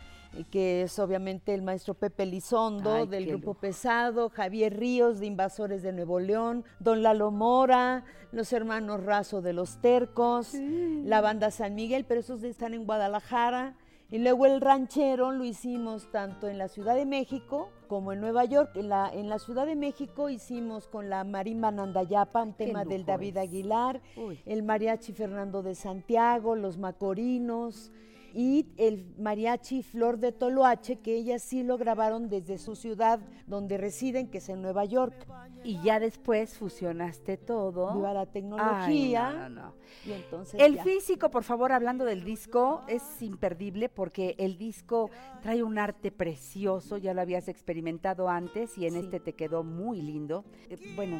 que 0.50 0.82
es 0.82 0.98
obviamente 0.98 1.54
el 1.54 1.62
maestro 1.62 1.94
Pepe 1.94 2.26
Lizondo 2.26 2.92
Ay, 2.92 3.06
del 3.06 3.26
Grupo 3.26 3.50
lujo. 3.50 3.60
Pesado, 3.60 4.28
Javier 4.30 4.78
Ríos 4.78 5.20
de 5.20 5.26
Invasores 5.26 5.82
de 5.82 5.92
Nuevo 5.92 6.20
León, 6.20 6.64
Don 6.80 7.02
Lalo 7.02 7.30
Mora, 7.30 8.04
los 8.32 8.52
hermanos 8.52 9.04
Razo 9.04 9.42
de 9.42 9.52
los 9.52 9.80
Tercos, 9.80 10.54
la 10.54 11.20
banda 11.20 11.50
San 11.50 11.74
Miguel, 11.74 12.04
pero 12.06 12.20
esos 12.20 12.42
están 12.42 12.74
en 12.74 12.84
Guadalajara. 12.84 13.76
Y 14.10 14.18
luego 14.18 14.46
el 14.46 14.62
ranchero 14.62 15.32
lo 15.32 15.44
hicimos 15.44 16.10
tanto 16.10 16.48
en 16.48 16.56
la 16.56 16.68
Ciudad 16.68 16.94
de 16.94 17.04
México 17.04 17.68
como 17.88 18.12
en 18.12 18.22
Nueva 18.22 18.46
York. 18.46 18.70
En 18.74 18.88
la, 18.88 19.10
en 19.12 19.28
la 19.28 19.38
Ciudad 19.38 19.66
de 19.66 19.76
México 19.76 20.30
hicimos 20.30 20.88
con 20.88 21.10
la 21.10 21.24
marimba 21.24 21.70
Nandayapa, 21.70 22.42
un 22.42 22.54
tema 22.54 22.86
del 22.86 23.04
David 23.04 23.36
es. 23.36 23.42
Aguilar, 23.42 24.00
Uy. 24.16 24.40
el 24.46 24.62
mariachi 24.62 25.12
Fernando 25.12 25.62
de 25.62 25.74
Santiago, 25.74 26.56
los 26.56 26.78
macorinos 26.78 27.92
y 28.34 28.66
el 28.76 29.06
mariachi 29.18 29.82
Flor 29.82 30.18
de 30.18 30.32
Toloache, 30.32 30.96
que 30.96 31.16
ellas 31.16 31.42
sí 31.42 31.62
lo 31.62 31.78
grabaron 31.78 32.28
desde 32.28 32.58
su 32.58 32.76
ciudad 32.76 33.20
donde 33.46 33.78
residen, 33.78 34.28
que 34.28 34.38
es 34.38 34.48
en 34.48 34.62
Nueva 34.62 34.84
York. 34.84 35.26
Y 35.64 35.80
ya 35.82 35.98
después 35.98 36.56
fusionaste 36.56 37.36
todo. 37.36 37.92
Viva 37.94 38.12
la 38.14 38.20
Ay, 38.20 38.26
tecnología. 38.32 39.30
no, 39.32 39.48
no, 39.48 39.60
no. 39.62 39.74
Y 40.06 40.12
entonces 40.12 40.60
El 40.60 40.76
ya. 40.76 40.84
físico, 40.84 41.30
por 41.30 41.42
favor, 41.42 41.72
hablando 41.72 42.04
del 42.04 42.22
disco, 42.22 42.82
es 42.86 43.20
imperdible 43.22 43.88
porque 43.88 44.36
el 44.38 44.56
disco 44.56 45.10
trae 45.42 45.62
un 45.64 45.78
arte 45.78 46.12
precioso, 46.12 46.96
ya 46.96 47.12
lo 47.12 47.20
habías 47.22 47.48
experimentado 47.48 48.28
antes 48.28 48.78
y 48.78 48.86
en 48.86 48.92
Sí. 48.92 48.98
este 49.00 49.18
te 49.20 49.32
quedó 49.32 49.64
muy 49.64 50.00
lindo. 50.00 50.44
Eh, 50.70 50.76
bueno, 50.94 51.18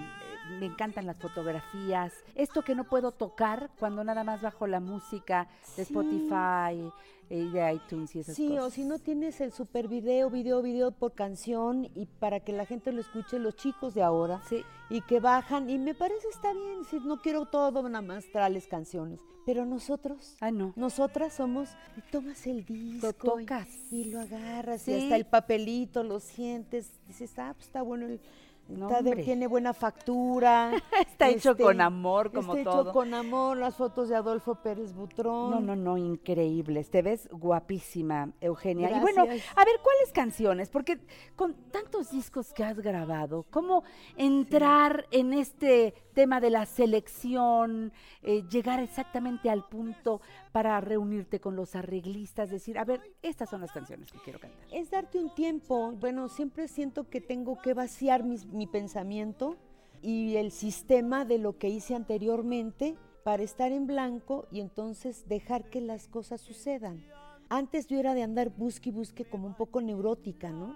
me 0.60 0.66
encantan 0.66 1.06
las 1.06 1.16
fotografías. 1.18 2.12
Esto 2.34 2.62
que 2.62 2.74
no 2.74 2.84
puedo 2.84 3.12
tocar 3.12 3.70
cuando 3.78 4.04
nada 4.04 4.24
más 4.24 4.42
bajo 4.42 4.66
la 4.66 4.80
música 4.80 5.48
de 5.76 5.84
Sí. 5.84 5.92
Spotify, 5.92 6.90
eh, 7.30 7.44
de 7.52 7.74
iTunes 7.74 8.14
y 8.16 8.20
esas 8.20 8.34
Sí, 8.36 8.48
cosas. 8.48 8.64
o 8.64 8.70
si 8.70 8.84
no 8.84 8.98
tienes 8.98 9.40
el 9.40 9.52
super 9.52 9.86
video, 9.88 10.30
video, 10.30 10.62
video 10.62 10.90
por 10.92 11.12
canción 11.12 11.88
y 11.94 12.06
para 12.06 12.40
que 12.40 12.52
la 12.52 12.64
gente 12.64 12.90
lo 12.92 13.00
escuche, 13.02 13.38
los 13.38 13.54
chicos 13.56 13.94
de 13.94 14.02
ahora, 14.02 14.40
Sí. 14.48 14.62
y 14.88 15.02
que 15.02 15.20
bajan, 15.20 15.68
y 15.68 15.78
me 15.78 15.94
parece 15.94 16.26
está 16.28 16.52
bien, 16.54 16.84
si 16.88 16.98
no 17.00 17.20
quiero 17.20 17.44
todo, 17.44 17.86
nada 17.88 18.00
más 18.00 18.24
traerles 18.32 18.66
canciones, 18.66 19.20
pero 19.44 19.66
nosotros, 19.66 20.36
Ah, 20.40 20.50
no. 20.50 20.72
nosotras 20.76 21.34
somos, 21.34 21.68
y 21.98 22.00
tomas 22.10 22.46
el 22.46 22.64
disco 22.64 23.10
y- 23.10 23.12
tocas. 23.44 23.68
Y, 23.90 24.04
lo 24.10 24.20
agarras, 24.20 24.80
Sí. 24.82 24.92
y 24.92 25.02
hasta 25.02 25.16
el 25.16 25.26
papelito 25.26 26.02
lo 26.04 26.20
sientes, 26.20 26.90
dices, 27.06 27.38
ah, 27.38 27.52
pues 27.54 27.66
está 27.66 27.82
bueno, 27.82 28.06
el- 28.06 28.20
No, 28.68 28.88
está 28.88 29.02
de- 29.02 29.16
tiene 29.22 29.46
buena 29.46 29.72
factura. 29.72 30.72
Está 31.00 31.28
hecho 31.28 31.52
este, 31.52 31.62
con 31.62 31.80
amor, 31.80 32.30
como 32.30 32.54
está 32.54 32.70
todo. 32.70 32.82
hecho 32.82 32.92
con 32.92 33.14
amor, 33.14 33.56
las 33.56 33.76
fotos 33.76 34.08
de 34.08 34.16
Adolfo 34.16 34.56
Pérez 34.56 34.92
Butrón. 34.94 35.50
No, 35.50 35.60
no, 35.60 35.74
no, 35.74 35.96
increíbles. 35.96 36.90
Te 36.90 37.02
ves 37.02 37.28
guapísima, 37.32 38.30
Eugenia. 38.40 38.90
Y 38.96 39.00
bueno, 39.00 39.22
a 39.22 39.26
ver, 39.26 39.40
¿cuáles 39.82 40.12
canciones? 40.12 40.68
Porque 40.68 40.98
con 41.34 41.54
tantos 41.70 42.10
discos 42.10 42.52
que 42.52 42.62
has 42.62 42.78
grabado, 42.78 43.46
¿cómo 43.50 43.84
entrar 44.16 45.06
en 45.10 45.32
este 45.32 45.94
tema 46.18 46.40
de 46.40 46.50
la 46.50 46.66
selección, 46.66 47.92
eh, 48.22 48.42
llegar 48.50 48.80
exactamente 48.80 49.50
al 49.50 49.68
punto 49.68 50.20
para 50.50 50.80
reunirte 50.80 51.38
con 51.38 51.54
los 51.54 51.76
arreglistas, 51.76 52.50
decir, 52.50 52.76
a 52.76 52.84
ver, 52.84 53.00
estas 53.22 53.48
son 53.48 53.60
las 53.60 53.70
canciones 53.70 54.10
que 54.10 54.18
quiero 54.18 54.40
cantar? 54.40 54.58
Es 54.72 54.90
darte 54.90 55.20
un 55.20 55.32
tiempo. 55.32 55.92
Bueno, 55.92 56.28
siempre 56.28 56.66
siento 56.66 57.08
que 57.08 57.20
tengo 57.20 57.60
que 57.62 57.72
vaciar 57.72 58.24
mis- 58.24 58.46
mi 58.46 58.66
pensamiento 58.66 59.56
y 60.02 60.34
el 60.34 60.50
sistema 60.50 61.24
de 61.24 61.38
lo 61.38 61.56
que 61.56 61.68
hice 61.68 61.94
anteriormente 61.94 62.96
para 63.22 63.44
estar 63.44 63.70
en 63.70 63.86
blanco 63.86 64.48
y 64.50 64.58
entonces 64.58 65.28
dejar 65.28 65.70
que 65.70 65.80
las 65.80 66.08
cosas 66.08 66.40
sucedan. 66.40 67.04
Antes 67.48 67.86
yo 67.86 68.00
era 68.00 68.14
de 68.14 68.24
andar 68.24 68.50
busque 68.50 68.88
y 68.88 68.92
busque 68.92 69.24
como 69.24 69.46
un 69.46 69.54
poco 69.54 69.80
neurótica, 69.80 70.50
¿no? 70.50 70.74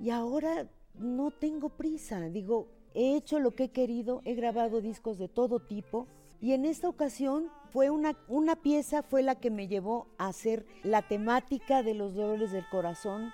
Y 0.00 0.10
ahora 0.10 0.68
no 0.94 1.30
tengo 1.30 1.68
prisa. 1.68 2.28
Digo, 2.28 2.66
he 2.94 3.16
hecho 3.16 3.38
lo 3.38 3.54
que 3.54 3.64
he 3.64 3.68
querido, 3.70 4.22
he 4.24 4.34
grabado 4.34 4.80
discos 4.80 5.18
de 5.18 5.28
todo 5.28 5.60
tipo 5.60 6.06
y 6.40 6.52
en 6.52 6.64
esta 6.64 6.88
ocasión 6.88 7.50
fue 7.70 7.90
una, 7.90 8.16
una 8.28 8.56
pieza 8.56 9.02
fue 9.02 9.22
la 9.22 9.34
que 9.34 9.50
me 9.50 9.68
llevó 9.68 10.06
a 10.18 10.28
hacer 10.28 10.66
la 10.82 11.02
temática 11.02 11.82
de 11.82 11.94
los 11.94 12.14
dolores 12.14 12.50
del 12.50 12.68
corazón 12.70 13.30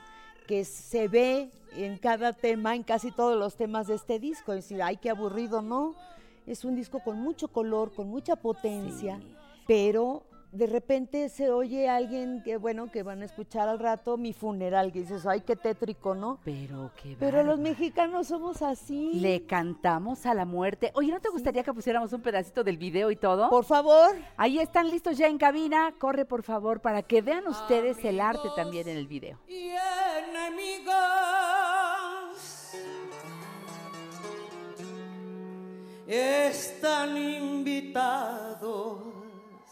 que 0.46 0.64
se 0.64 1.08
ve 1.08 1.50
en 1.76 1.98
cada 1.98 2.32
tema, 2.32 2.74
en 2.74 2.82
casi 2.82 3.10
todos 3.10 3.38
los 3.38 3.56
temas 3.56 3.86
de 3.86 3.94
este 3.94 4.18
disco. 4.18 4.52
Es 4.52 4.64
decir, 4.64 4.82
ay, 4.82 4.96
qué 4.96 5.10
aburrido, 5.10 5.62
¿no? 5.62 5.94
Es 6.46 6.64
un 6.64 6.76
disco 6.76 7.00
con 7.02 7.20
mucho 7.20 7.48
color, 7.48 7.92
con 7.92 8.08
mucha 8.08 8.36
potencia, 8.36 9.20
pero 9.66 10.22
de 10.56 10.66
repente 10.66 11.28
se 11.28 11.50
oye 11.50 11.88
alguien 11.88 12.42
que, 12.42 12.56
bueno, 12.56 12.90
que 12.90 13.02
van 13.02 13.22
a 13.22 13.24
escuchar 13.24 13.68
al 13.68 13.78
rato 13.78 14.16
mi 14.16 14.32
funeral, 14.32 14.92
que 14.92 15.00
dices, 15.00 15.26
ay, 15.26 15.42
qué 15.42 15.56
tétrico, 15.56 16.14
¿no? 16.14 16.38
Pero 16.44 16.90
qué 17.00 17.16
Pero 17.18 17.42
los 17.42 17.58
mexicanos 17.58 18.28
somos 18.28 18.62
así. 18.62 19.12
Le 19.14 19.44
cantamos 19.46 20.26
a 20.26 20.34
la 20.34 20.44
muerte. 20.44 20.90
Oye, 20.94 21.12
¿no 21.12 21.20
te 21.20 21.28
gustaría 21.28 21.62
que 21.62 21.72
pusiéramos 21.72 22.12
un 22.12 22.22
pedacito 22.22 22.64
del 22.64 22.78
video 22.78 23.10
y 23.10 23.16
todo? 23.16 23.48
Por 23.50 23.64
favor. 23.64 24.16
Ahí 24.36 24.58
están 24.58 24.90
listos 24.90 25.18
ya 25.18 25.28
en 25.28 25.38
cabina. 25.38 25.94
Corre, 25.98 26.24
por 26.24 26.42
favor, 26.42 26.80
para 26.80 27.02
que 27.02 27.22
vean 27.22 27.46
ustedes 27.46 28.02
el 28.04 28.20
arte 28.20 28.48
también 28.56 28.88
en 28.88 28.96
el 28.96 29.06
video. 29.06 29.38
y 29.48 29.70
enemigos 30.30 30.94
están 36.06 37.16
invitados. 37.16 39.15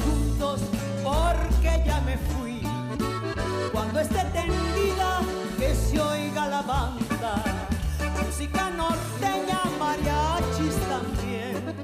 juntos 0.00 0.60
porque 1.02 1.82
ya 1.84 2.00
me 2.02 2.16
fui. 2.18 2.60
Cuando 3.72 4.00
esté 4.00 4.24
tendida, 4.32 5.20
que 5.58 5.74
se 5.74 6.00
oiga 6.00 6.48
la 6.48 6.62
banda, 6.62 7.42
música 8.24 8.70
norteña, 8.70 9.60
mariachis 9.78 10.76
también 10.88 11.74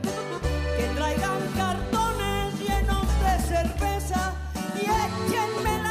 que 0.76 0.86
traigan 0.94 1.40
cartones 1.56 2.54
llenos 2.60 3.06
de 3.24 3.34
cerveza 3.48 4.32
y 4.74 4.84
échenme 4.84 5.82
la 5.82 5.87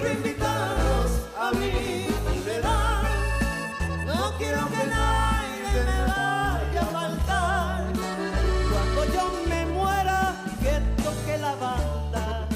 quiero 0.00 0.14
invitarlos 0.14 1.28
a 1.36 1.50
mi 1.52 2.06
funeral, 2.24 3.06
no 4.06 4.38
quiero 4.38 4.68
que 4.68 4.86
nadie 4.86 5.84
me 5.84 6.00
vaya 6.06 6.80
a 6.80 6.86
faltar. 6.86 7.84
Cuando 8.72 9.04
yo 9.12 9.48
me 9.48 9.66
muera, 9.66 10.34
que 10.60 11.02
toque 11.02 11.38
la 11.38 11.54
banda. 11.56 12.48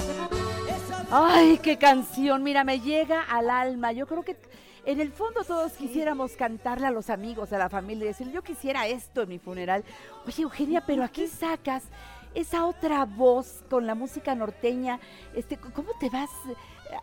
Esa 0.68 1.06
Ay, 1.10 1.58
qué 1.58 1.78
canción. 1.78 2.42
Mira, 2.42 2.64
me 2.64 2.80
llega 2.80 3.22
al 3.22 3.50
alma. 3.50 3.92
Yo 3.92 4.06
creo 4.06 4.22
que 4.22 4.36
en 4.84 5.00
el 5.00 5.12
fondo 5.12 5.42
todos 5.44 5.72
quisiéramos 5.72 6.32
cantarle 6.32 6.86
a 6.86 6.90
los 6.90 7.10
amigos, 7.10 7.52
a 7.52 7.58
la 7.58 7.68
familia, 7.68 8.04
y 8.04 8.08
decir, 8.08 8.30
yo 8.30 8.42
quisiera 8.42 8.86
esto 8.86 9.22
en 9.22 9.30
mi 9.30 9.38
funeral. 9.38 9.84
Oye, 10.26 10.42
Eugenia, 10.42 10.84
pero 10.86 11.02
aquí 11.02 11.26
sacas 11.26 11.84
esa 12.34 12.64
otra 12.66 13.04
voz 13.04 13.62
con 13.68 13.86
la 13.86 13.94
música 13.94 14.34
norteña. 14.34 15.00
Este, 15.34 15.56
¿Cómo 15.56 15.90
te 15.98 16.08
vas 16.08 16.30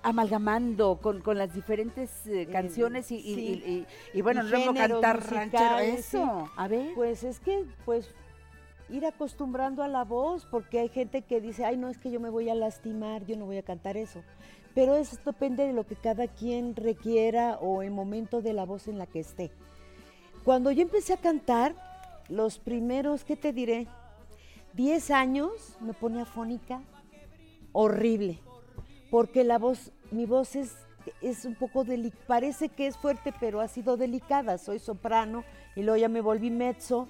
amalgamando 0.03 0.99
con, 1.01 1.21
con 1.21 1.37
las 1.37 1.53
diferentes 1.53 2.25
eh, 2.27 2.47
canciones 2.51 3.11
y, 3.11 3.15
y- 3.17 3.35
sí. 3.35 3.85
y- 4.13 4.17
y- 4.17 4.21
bueno, 4.21 4.43
luego 4.43 4.73
cantar 4.73 5.29
ranchero? 5.29 5.77
sí. 5.79 6.17
Eso, 6.17 6.49
a 6.55 6.67
ver. 6.67 6.93
Pues 6.95 7.23
es 7.23 7.39
que, 7.39 7.65
pues, 7.85 8.09
ir 8.89 9.05
acostumbrando 9.05 9.83
a 9.83 9.87
la 9.87 10.03
voz, 10.03 10.45
porque 10.49 10.79
hay 10.79 10.89
gente 10.89 11.21
que 11.21 11.39
dice, 11.41 11.63
ay, 11.65 11.77
no, 11.77 11.89
es 11.89 11.97
que 11.97 12.09
yo 12.11 12.19
me 12.19 12.29
voy 12.29 12.49
a 12.49 12.55
lastimar, 12.55 13.25
yo 13.25 13.35
no 13.37 13.45
voy 13.45 13.57
a 13.57 13.63
cantar 13.63 13.97
eso. 13.97 14.23
Pero 14.75 14.95
eso 14.95 15.17
depende 15.25 15.65
de 15.65 15.73
lo 15.73 15.85
que 15.85 15.95
cada 15.95 16.27
quien 16.27 16.75
requiera 16.75 17.57
o 17.59 17.81
el 17.81 17.91
momento 17.91 18.41
de 18.41 18.53
la 18.53 18.65
voz 18.65 18.87
en 18.87 18.97
la 18.97 19.05
que 19.07 19.19
esté. 19.19 19.51
Cuando 20.43 20.71
yo 20.71 20.81
empecé 20.81 21.13
a 21.13 21.17
cantar, 21.17 21.75
los 22.29 22.59
primeros, 22.59 23.23
¿qué 23.23 23.35
te 23.35 23.51
diré? 23.53 23.87
10 24.73 25.09
años 25.11 25.51
me 25.81 25.93
pone 25.93 26.21
afónica, 26.21 26.81
horrible, 27.71 28.39
porque 29.09 29.43
la 29.43 29.57
voz, 29.57 29.91
mi 30.11 30.25
voz 30.25 30.55
es, 30.55 30.75
es 31.21 31.45
un 31.45 31.55
poco 31.55 31.83
delicada, 31.83 32.23
parece 32.27 32.69
que 32.69 32.87
es 32.87 32.97
fuerte, 32.97 33.33
pero 33.39 33.61
ha 33.61 33.67
sido 33.67 33.97
delicada, 33.97 34.57
soy 34.57 34.79
soprano 34.79 35.43
y 35.75 35.83
luego 35.83 35.97
ya 35.97 36.09
me 36.09 36.21
volví 36.21 36.51
mezzo, 36.51 37.07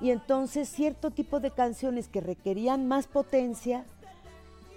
y 0.00 0.10
entonces 0.10 0.68
cierto 0.68 1.10
tipo 1.10 1.40
de 1.40 1.50
canciones 1.50 2.08
que 2.08 2.20
requerían 2.20 2.88
más 2.88 3.06
potencia 3.06 3.84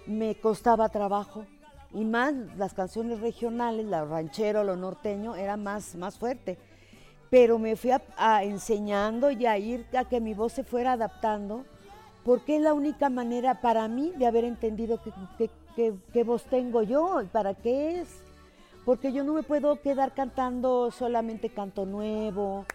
me 0.05 0.35
costaba 0.35 0.89
trabajo, 0.89 1.45
y 1.93 2.03
más 2.03 2.33
las 2.57 2.73
canciones 2.73 3.21
regionales, 3.21 3.85
la 3.85 4.03
ranchero, 4.03 4.63
lo 4.63 4.75
norteño, 4.75 5.35
era 5.35 5.55
más, 5.55 5.95
más 5.95 6.17
fuerte. 6.17 6.57
Pero 7.29 7.57
me 7.57 7.75
fui 7.77 7.91
a, 7.91 8.01
a 8.17 8.43
enseñando 8.43 9.31
y 9.31 9.45
a 9.45 9.57
ir 9.57 9.85
a 9.97 10.03
que 10.03 10.19
mi 10.19 10.33
voz 10.33 10.53
se 10.53 10.63
fuera 10.63 10.91
adaptando, 10.91 11.65
porque 12.25 12.57
es 12.57 12.61
la 12.61 12.73
única 12.73 13.09
manera 13.09 13.61
para 13.61 13.87
mí 13.87 14.11
de 14.17 14.27
haber 14.27 14.43
entendido 14.43 15.01
qué- 15.37 15.49
qué- 15.75 15.93
qué 16.13 16.23
voz 16.23 16.43
tengo 16.43 16.81
yo 16.83 17.21
y 17.21 17.25
para 17.25 17.53
qué 17.53 17.99
es. 18.01 18.07
Porque 18.85 19.11
yo 19.11 19.23
no 19.23 19.33
me 19.33 19.43
puedo 19.43 19.81
quedar 19.81 20.13
cantando 20.13 20.91
solamente 20.91 21.49
canto 21.49 21.85
nuevo 21.85 22.65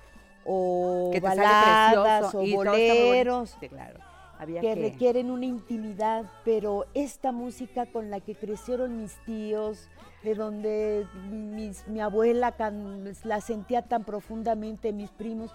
o 0.44 1.10
que 1.12 1.20
baladas 1.20 2.34
o 2.34 2.38
bonito. 2.38 2.70
boleros 2.70 3.56
claro. 3.68 4.00
Había 4.38 4.60
que 4.62 4.74
que- 4.74 4.80
requieren 4.90 5.30
una 5.30 5.44
intimidad, 5.44 6.24
pero 6.44 6.86
esta 6.94 7.30
música 7.30 7.84
con 7.86 8.10
la 8.10 8.20
que 8.20 8.34
crecieron 8.34 8.96
mis 9.02 9.14
tíos, 9.26 9.86
de 10.22 10.34
donde 10.34 11.06
mis- 11.30 11.86
mi 11.88 12.00
abuela 12.00 12.52
can- 12.52 13.12
la 13.24 13.40
sentía 13.42 13.82
tan 13.82 14.02
profundamente, 14.04 14.92
mis 14.92 15.10
primos, 15.10 15.50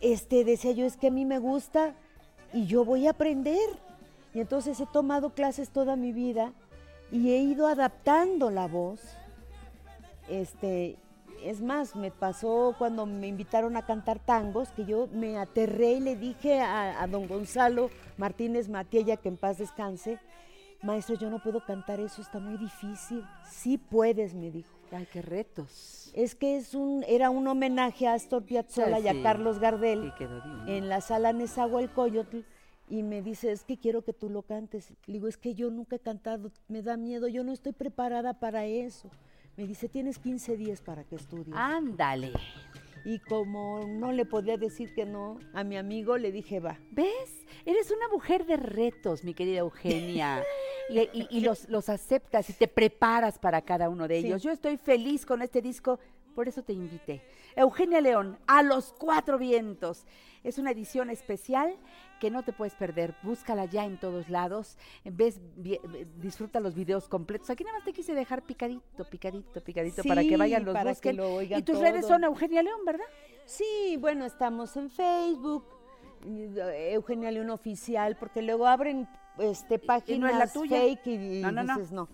este, 0.00 0.44
decía 0.44 0.72
yo, 0.72 0.84
es 0.86 0.96
que 0.96 1.08
a 1.08 1.10
mí 1.10 1.24
me 1.24 1.38
gusta 1.38 1.94
y 2.52 2.66
yo 2.66 2.84
voy 2.84 3.06
a 3.06 3.10
aprender. 3.10 3.58
Y 4.34 4.40
entonces 4.40 4.78
he 4.80 4.86
tomado 4.86 5.30
clases 5.30 5.70
toda 5.70 5.96
mi 5.96 6.12
vida 6.12 6.52
y 7.10 7.30
he 7.30 7.38
ido 7.38 7.66
adaptando 7.66 8.50
la 8.50 8.66
voz. 8.66 9.00
Este, 10.28 10.96
es 11.42 11.60
más, 11.60 11.96
me 11.96 12.10
pasó 12.10 12.74
cuando 12.78 13.06
me 13.06 13.26
invitaron 13.26 13.76
a 13.76 13.84
cantar 13.84 14.18
tangos, 14.18 14.70
que 14.70 14.84
yo 14.84 15.08
me 15.12 15.38
aterré 15.38 15.92
y 15.92 16.00
le 16.00 16.16
dije 16.16 16.60
a, 16.60 17.02
a 17.02 17.06
don 17.06 17.26
Gonzalo 17.26 17.90
Martínez 18.16 18.68
Matiella, 18.68 19.16
que 19.16 19.28
en 19.28 19.36
paz 19.36 19.58
descanse, 19.58 20.20
maestro, 20.82 21.16
yo 21.16 21.30
no 21.30 21.42
puedo 21.42 21.64
cantar 21.64 22.00
eso, 22.00 22.22
está 22.22 22.38
muy 22.38 22.56
difícil. 22.56 23.24
Sí 23.50 23.78
puedes, 23.78 24.34
me 24.34 24.50
dijo. 24.50 24.70
Ay, 24.92 25.06
qué 25.12 25.22
retos. 25.22 26.10
Es 26.14 26.34
que 26.34 26.56
es 26.56 26.74
un, 26.74 27.04
era 27.06 27.30
un 27.30 27.46
homenaje 27.46 28.08
a 28.08 28.14
Astor 28.14 28.44
Piazzolla 28.44 28.98
y 28.98 29.06
a 29.06 29.22
Carlos 29.22 29.60
Gardel 29.60 30.12
Sí, 30.18 30.24
en 30.66 30.88
la 30.88 31.00
sala 31.00 31.32
Nezahualcóyotl 31.32 32.40
y 32.90 33.02
me 33.02 33.22
dice, 33.22 33.52
es 33.52 33.64
que 33.64 33.78
quiero 33.78 34.02
que 34.02 34.12
tú 34.12 34.28
lo 34.28 34.42
cantes. 34.42 34.92
Le 35.06 35.14
digo, 35.14 35.28
es 35.28 35.36
que 35.38 35.54
yo 35.54 35.70
nunca 35.70 35.96
he 35.96 36.00
cantado, 36.00 36.50
me 36.68 36.82
da 36.82 36.96
miedo, 36.98 37.26
yo 37.28 37.42
no 37.44 37.52
estoy 37.52 37.72
preparada 37.72 38.34
para 38.40 38.66
eso. 38.66 39.10
Me 39.56 39.66
dice, 39.66 39.88
tienes 39.88 40.18
15 40.18 40.56
días 40.58 40.82
para 40.82 41.04
que 41.04 41.14
estudies. 41.16 41.54
Ándale. 41.56 42.32
Y 43.04 43.18
como 43.20 43.80
no 43.86 44.12
le 44.12 44.26
podía 44.26 44.58
decir 44.58 44.92
que 44.94 45.06
no 45.06 45.38
a 45.54 45.64
mi 45.64 45.76
amigo, 45.78 46.18
le 46.18 46.32
dije, 46.32 46.60
va. 46.60 46.78
¿Ves? 46.90 47.46
Eres 47.64 47.90
una 47.90 48.08
mujer 48.08 48.44
de 48.44 48.56
retos, 48.58 49.24
mi 49.24 49.32
querida 49.34 49.60
Eugenia. 49.60 50.42
Y, 50.92 50.98
y- 51.12 51.28
y 51.30 51.40
los, 51.42 51.68
los 51.68 51.88
aceptas 51.88 52.50
y 52.50 52.52
te 52.52 52.66
preparas 52.66 53.38
para 53.38 53.62
cada 53.62 53.88
uno 53.88 54.08
de 54.08 54.20
Sí. 54.22 54.26
ellos. 54.26 54.42
Yo 54.42 54.50
estoy 54.50 54.76
feliz 54.76 55.24
con 55.24 55.40
este 55.40 55.62
disco, 55.62 56.00
por 56.34 56.48
eso 56.48 56.64
te 56.64 56.72
invité. 56.72 57.22
Eugenia 57.54 58.00
León, 58.00 58.36
a 58.48 58.64
los 58.64 58.92
cuatro 58.98 59.38
vientos. 59.38 60.04
Es 60.42 60.58
una 60.58 60.72
edición 60.72 61.08
especial 61.08 61.76
que 62.20 62.30
no 62.30 62.44
te 62.44 62.52
puedes 62.52 62.74
perder. 62.74 63.14
Búscala 63.22 63.64
ya 63.64 63.84
en 63.84 63.98
todos 63.98 64.28
lados. 64.28 64.76
Ves, 65.04 65.40
vi- 65.56 65.80
disfruta 66.20 66.60
los 66.60 66.74
videos 66.76 67.08
completos. 67.08 67.50
Aquí 67.50 67.64
nada 67.64 67.78
más 67.78 67.84
te 67.84 67.92
quise 67.92 68.14
dejar 68.14 68.42
picadito, 68.42 69.04
picadito, 69.10 69.60
picadito 69.62 70.04
para 70.04 70.22
que 70.22 70.36
vayan 70.36 70.64
los 70.64 70.74
para 70.74 70.94
que 70.94 71.12
lo 71.12 71.34
oigan 71.34 71.58
y 71.58 71.62
tus 71.62 71.80
redes 71.80 72.06
son 72.06 72.22
Eugenia 72.22 72.62
León, 72.62 72.84
¿verdad? 72.84 73.06
Sí, 73.46 73.96
bueno, 73.98 74.24
estamos 74.26 74.76
en 74.76 74.90
Facebook, 74.90 75.64
eh, 76.24 76.90
Eugenia 76.92 77.30
León 77.30 77.50
Oficial, 77.50 78.16
porque 78.16 78.42
luego 78.42 78.66
abren 78.66 79.08
este, 79.38 79.78
páginas 79.78 80.36
la 80.36 80.46
tuya? 80.46 80.76
fake 80.78 81.06
y, 81.06 81.40
No, 81.40 81.50
no, 81.50 81.64
no. 81.64 81.74
dices 81.74 81.90
no. 81.90 82.08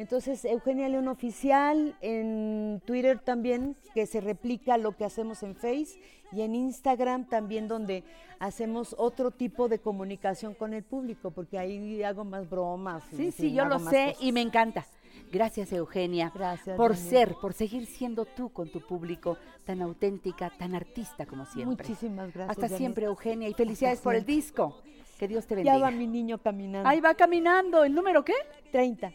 Entonces, 0.00 0.46
Eugenia 0.46 0.88
León 0.88 1.08
Oficial, 1.08 1.94
en 2.00 2.80
Twitter 2.86 3.18
también, 3.18 3.76
que 3.92 4.06
se 4.06 4.22
replica 4.22 4.78
lo 4.78 4.96
que 4.96 5.04
hacemos 5.04 5.42
en 5.42 5.54
Face, 5.54 6.00
y 6.32 6.40
en 6.40 6.54
Instagram 6.54 7.26
también, 7.28 7.68
donde 7.68 8.02
hacemos 8.38 8.94
otro 8.96 9.30
tipo 9.30 9.68
de 9.68 9.78
comunicación 9.78 10.54
con 10.54 10.72
el 10.72 10.84
público, 10.84 11.32
porque 11.32 11.58
ahí 11.58 12.02
hago 12.02 12.24
más 12.24 12.48
bromas. 12.48 13.04
y, 13.12 13.16
Sí, 13.16 13.32
sí, 13.32 13.52
yo 13.52 13.66
lo 13.66 13.78
sé 13.78 14.12
cosas. 14.12 14.16
y 14.22 14.32
me 14.32 14.40
encanta. 14.40 14.86
Gracias, 15.30 15.70
Eugenia. 15.70 16.32
Gracias, 16.34 16.78
Por 16.78 16.92
Daniel. 16.94 17.10
ser, 17.10 17.34
por 17.34 17.52
seguir 17.52 17.84
siendo 17.84 18.24
tú 18.24 18.48
con 18.54 18.70
tu 18.70 18.80
público 18.80 19.36
tan 19.66 19.82
auténtica, 19.82 20.50
tan 20.58 20.74
artista 20.74 21.26
como 21.26 21.44
siempre. 21.44 21.86
Muchísimas 21.86 22.32
gracias. 22.32 22.50
Hasta 22.50 22.62
Janet. 22.68 22.78
siempre, 22.78 23.04
Eugenia, 23.04 23.48
y 23.50 23.52
felicidades 23.52 24.00
por 24.00 24.14
el 24.14 24.24
disco. 24.24 24.80
Que 25.20 25.28
Dios 25.28 25.46
te 25.46 25.54
Ya 25.54 25.56
bendiga. 25.74 25.78
va 25.80 25.90
mi 25.90 26.06
niño 26.06 26.38
caminando. 26.38 26.88
Ahí 26.88 26.98
va 26.98 27.12
caminando. 27.14 27.84
¿El 27.84 27.94
número 27.94 28.24
qué? 28.24 28.32
30. 28.72 29.12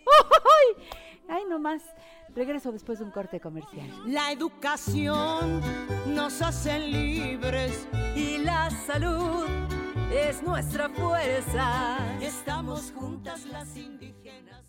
Ay, 1.28 1.42
no 1.50 1.58
más. 1.58 1.82
Regreso 2.36 2.72
después 2.72 3.00
de 3.00 3.06
un 3.06 3.10
corte 3.10 3.40
comercial. 3.40 3.90
La 4.06 4.32
educación 4.32 5.62
nos 6.06 6.44
hace 6.44 6.78
libres 6.78 7.88
y 8.16 8.38
la 8.38 8.70
salud 8.86 9.48
es 10.14 10.44
nuestra 10.44 10.90
fuerza. 10.90 11.98
Estamos 12.22 12.94
juntas 12.96 13.44
las 13.46 13.76
indígenas. 13.76 14.65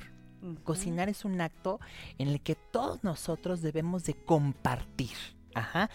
Cocinar 0.63 1.09
es 1.09 1.25
un 1.25 1.41
acto 1.41 1.79
en 2.17 2.29
el 2.29 2.39
que 2.41 2.55
todos 2.55 3.03
nosotros 3.03 3.61
debemos 3.61 4.05
de 4.05 4.13
compartir. 4.13 5.15
Ajá. 5.53 5.89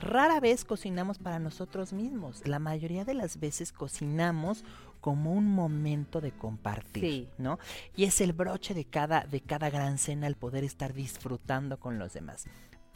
Rara 0.00 0.40
vez 0.40 0.64
cocinamos 0.64 1.18
para 1.18 1.38
nosotros 1.38 1.92
mismos. 1.92 2.46
La 2.46 2.58
mayoría 2.58 3.04
de 3.04 3.14
las 3.14 3.38
veces 3.38 3.72
cocinamos 3.72 4.64
como 5.00 5.32
un 5.32 5.46
momento 5.46 6.20
de 6.20 6.32
compartir, 6.32 7.02
Sí. 7.02 7.28
¿no? 7.38 7.58
Y 7.96 8.04
es 8.04 8.20
el 8.20 8.32
broche 8.34 8.74
de 8.74 8.84
cada, 8.84 9.22
de 9.24 9.40
cada 9.40 9.70
gran 9.70 9.96
cena 9.98 10.26
el 10.26 10.36
poder 10.36 10.64
estar 10.64 10.92
disfrutando 10.92 11.78
con 11.80 11.98
los 11.98 12.12
demás. 12.12 12.44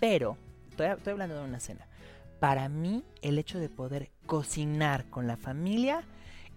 Pero, 0.01 0.37
estoy, 0.71 0.89
estoy 0.89 1.13
hablando 1.13 1.37
de 1.39 1.45
una 1.45 1.61
cena. 1.61 1.87
Para 2.41 2.69
mí, 2.69 3.05
el 3.23 3.39
hecho 3.39 3.59
de 3.59 3.71
poder 3.71 4.11
cocinar 4.27 5.09
con 5.09 5.27
la 5.27 5.39
familia 5.39 6.05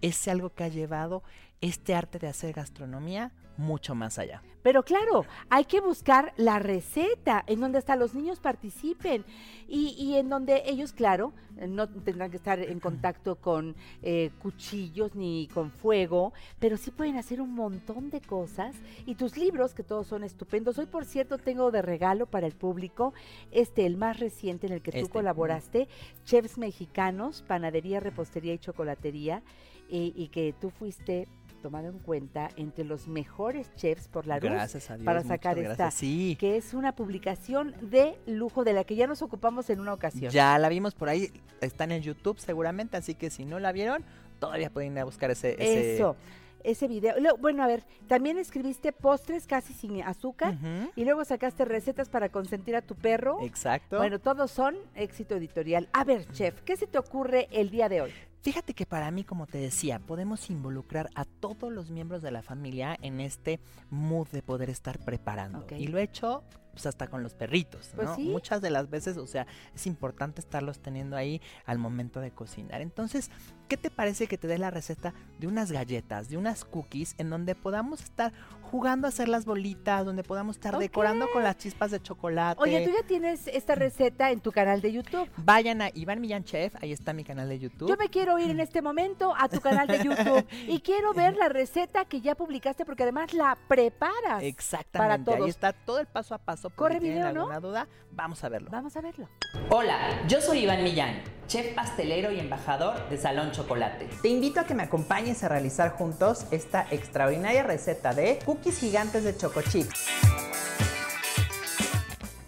es 0.02 0.28
algo 0.28 0.54
que 0.54 0.66
ha 0.66 0.68
llevado 0.70 1.24
este 1.62 1.96
arte 1.96 2.20
de 2.20 2.28
hacer 2.28 2.54
gastronomía 2.54 3.32
mucho 3.58 3.96
más 3.96 4.20
allá. 4.20 4.42
Pero 4.62 4.84
claro, 4.84 5.26
hay 5.50 5.66
que 5.66 5.80
buscar 5.80 6.34
la 6.36 6.60
receta 6.60 7.44
en 7.48 7.60
donde 7.60 7.78
hasta 7.78 7.96
los 7.96 8.14
niños 8.14 8.40
participen 8.40 9.24
y, 9.68 9.96
y 9.98 10.16
en 10.16 10.30
donde 10.30 10.64
ellos, 10.66 10.94
claro, 10.94 11.34
no 11.68 11.88
tendrán 11.88 12.32
que 12.32 12.38
estar 12.38 12.60
en 12.60 12.80
contacto 12.82 13.38
con 13.38 13.76
eh, 14.04 14.32
cuchillos 14.40 15.16
ni 15.16 15.48
con 15.54 15.72
fuego, 15.72 16.34
pero 16.60 16.78
sí 16.78 16.92
pueden 16.92 17.18
hacer 17.18 17.42
un 17.42 17.54
montón 17.54 18.10
de 18.10 18.22
cosas. 18.22 18.76
Y 19.06 19.16
tus 19.16 19.38
libros, 19.38 19.74
que 19.74 19.84
todos 19.84 20.08
son 20.08 20.24
estupendos. 20.24 20.78
Hoy, 20.78 20.86
por 20.86 21.06
cierto, 21.06 21.38
tengo 21.38 21.72
de 21.72 21.82
regalo 21.82 22.26
para 22.26 22.46
el 22.46 22.54
público 22.54 23.14
este, 23.52 23.86
el 23.86 23.98
más 23.98 24.20
reciente 24.20 24.68
en 24.68 24.74
el 24.74 24.82
que 24.82 24.92
tú 24.92 24.98
Este, 24.98 25.12
colaboraste, 25.12 25.88
Chefs 26.26 26.58
Mexicanos, 26.58 27.44
Panadería, 27.48 28.00
Repostería 28.00 28.54
y 28.54 28.60
Chocolatería, 28.60 29.42
eh, 29.90 30.12
y 30.14 30.28
que 30.28 30.54
tú 30.60 30.70
fuiste 30.70 31.30
tomado 31.58 31.90
en 31.90 32.00
cuenta 32.00 32.50
entre 32.56 32.84
los 32.86 33.08
mejores 33.08 33.74
chefs 33.76 34.08
por 34.08 34.28
la 34.28 34.36
luz 34.40 34.50
Gracias 34.52 34.90
a 34.90 34.96
Dios. 34.96 35.06
para 35.06 35.24
sacar 35.24 35.58
esta, 35.58 35.76
gracias. 35.76 35.94
Sí. 35.96 36.38
que 36.40 36.58
es 36.58 36.74
una 36.74 36.94
publicación 36.96 37.74
de 37.82 38.18
lujo 38.26 38.64
de 38.64 38.74
la 38.74 38.84
que 38.84 38.96
ya 38.96 39.08
nos 39.08 39.22
ocupamos 39.22 39.70
en 39.70 39.80
una 39.80 39.94
ocasión. 39.94 40.32
Ya 40.32 40.58
la 40.60 40.70
vimos 40.70 40.94
por 40.96 41.10
ahí, 41.10 41.32
está 41.62 41.84
en 41.84 41.92
el 41.92 42.02
YouTube 42.02 42.40
seguramente, 42.40 42.98
así 42.98 43.16
que 43.16 43.30
si 43.30 43.46
no 43.46 43.60
la 43.60 43.72
vieron, 43.72 44.04
todavía 44.40 44.70
pueden 44.70 44.94
ir 44.94 45.00
a 45.00 45.06
buscar 45.06 45.32
ese... 45.32 45.54
ese- 45.54 45.96
Eso, 45.96 46.16
ese 46.64 46.88
video. 46.88 47.18
Lo- 47.20 47.38
bueno, 47.38 47.64
a 47.64 47.68
ver, 47.68 47.84
también 48.08 48.38
escribiste 48.38 48.92
postres 48.92 49.48
casi 49.48 49.74
sin 49.74 50.02
azúcar 50.04 50.56
y 50.96 51.06
luego 51.06 51.24
sacaste 51.24 51.64
recetas 51.66 52.10
para 52.10 52.30
consentir 52.30 52.76
a 52.76 52.82
tu 52.82 52.94
perro. 52.96 53.38
Exacto. 53.42 53.98
Bueno, 53.98 54.20
todos 54.20 54.52
son 54.52 54.76
éxito 54.96 55.36
editorial. 55.36 55.88
A 55.94 56.04
ver, 56.04 56.28
chef, 56.34 56.62
¿qué 56.64 56.76
se 56.76 56.86
te 56.88 56.98
ocurre 56.98 57.48
el 57.52 57.70
día 57.70 57.88
de 57.90 58.02
hoy? 58.02 58.12
Fíjate 58.48 58.74
que 58.74 58.86
para 58.86 59.12
mí, 59.12 59.26
como 59.26 59.46
te 59.46 59.58
decía, 59.58 60.00
podemos 60.00 60.50
involucrar 60.50 61.10
a 61.16 61.26
todos 61.26 61.70
los 61.70 61.92
miembros 61.92 62.22
de 62.22 62.32
la 62.32 62.42
familia 62.42 62.98
en 63.02 63.20
este 63.20 63.60
mood 63.90 64.30
de 64.30 64.42
poder 64.42 64.70
estar 64.70 65.00
preparando. 65.00 65.68
Y 65.78 65.88
lo 65.88 65.98
he 65.98 66.04
hecho 66.04 66.46
pues 66.72 66.86
hasta 66.86 67.08
con 67.08 67.24
los 67.24 67.34
perritos, 67.34 67.92
Pues 67.96 68.08
¿no? 68.08 68.16
sí. 68.16 68.24
Muchas 68.30 68.62
de 68.62 68.70
las 68.70 68.90
veces, 68.90 69.18
o 69.18 69.28
sea, 69.28 69.48
es 69.76 69.86
importante 69.86 70.40
estarlos 70.40 70.80
teniendo 70.80 71.18
ahí 71.18 71.42
al 71.66 71.78
momento 71.78 72.22
de 72.22 72.32
cocinar. 72.32 72.82
Entonces, 72.82 73.32
¿qué 73.68 73.76
te 73.76 73.90
parece 73.90 74.28
que 74.28 74.38
te 74.38 74.48
dé 74.48 74.60
la 74.60 74.72
receta 74.72 75.14
de 75.40 75.48
unas 75.48 75.72
galletas, 75.72 76.30
de 76.30 76.38
unas 76.38 76.64
cookies, 76.64 77.16
en 77.18 77.30
donde 77.30 77.54
podamos 77.54 78.02
estar 78.02 78.32
jugando 78.68 79.08
a 79.08 79.10
hacer 79.10 79.28
las 79.30 79.46
bolitas, 79.46 80.06
donde 80.06 80.24
podamos 80.24 80.58
estar 80.58 80.78
decorando 80.78 81.28
con 81.32 81.44
las 81.44 81.58
chispas 81.58 81.92
de 81.92 82.02
chocolate? 82.02 82.62
Oye, 82.62 82.86
tú 82.86 82.92
ya 82.92 83.08
tienes 83.08 83.48
esta 83.48 83.76
receta 83.76 84.32
en 84.32 84.42
tu 84.42 84.52
canal 84.52 84.82
de 84.82 84.92
YouTube. 84.92 85.30
Vayan 85.38 85.82
a 85.82 85.90
Iván 85.94 86.22
Millán 86.22 86.44
Chef, 86.44 86.76
ahí 86.82 86.92
está 86.92 87.14
mi 87.14 87.24
canal 87.24 87.50
de 87.50 87.60
YouTube. 87.60 87.90
Yo 87.90 87.98
me 87.98 88.10
quiero 88.10 88.38
ir 88.40 88.52
en 88.52 88.60
este 88.60 88.82
momento 88.82 89.34
a 89.38 89.50
tu 89.50 89.60
canal 89.62 89.88
de 89.88 90.04
YouTube 90.04 90.46
y 90.68 90.80
quiero 90.82 91.14
ver 91.14 91.36
la 91.38 91.50
receta 91.50 92.06
que 92.06 92.22
ya 92.22 92.36
publicaste 92.36 92.86
porque 92.86 93.04
además 93.04 93.34
la 93.34 93.58
preparas. 93.68 94.44
Exactamente, 94.44 95.32
todos. 95.32 95.44
ahí 95.44 95.50
está 95.50 95.74
todo 95.74 96.00
el 96.00 96.08
paso 96.08 96.36
a 96.36 96.38
paso. 96.38 96.70
por 96.70 96.90
¿Corre 96.90 97.00
si 97.00 97.10
video, 97.10 97.34
no? 97.34 97.42
alguna 97.42 97.60
duda, 97.60 97.88
vamos 98.12 98.44
a 98.44 98.50
verlo. 98.50 98.70
Vamos 98.72 98.96
a 98.98 99.02
verlo. 99.02 99.28
Hola, 99.70 99.98
yo 100.28 100.42
soy 100.42 100.60
Iván 100.60 100.84
Millán, 100.84 101.22
chef 101.48 101.74
pastelero 101.74 102.32
y 102.32 102.40
embajador 102.40 103.08
de 103.10 103.18
Salón 103.18 103.52
Chocolate. 103.52 104.10
Te 104.22 104.30
invito 104.30 104.60
a 104.60 104.66
que 104.66 104.74
me 104.74 104.84
acompañes 104.84 105.44
a 105.44 105.50
realizar 105.50 105.92
juntos 105.92 106.46
esta 106.52 106.88
extraordinaria 106.92 107.64
receta 107.64 108.14
de 108.14 108.40
cookies 108.58 108.80
gigantes 108.80 109.24
de 109.24 109.38
Choco 109.38 109.62
Chips. 109.62 110.08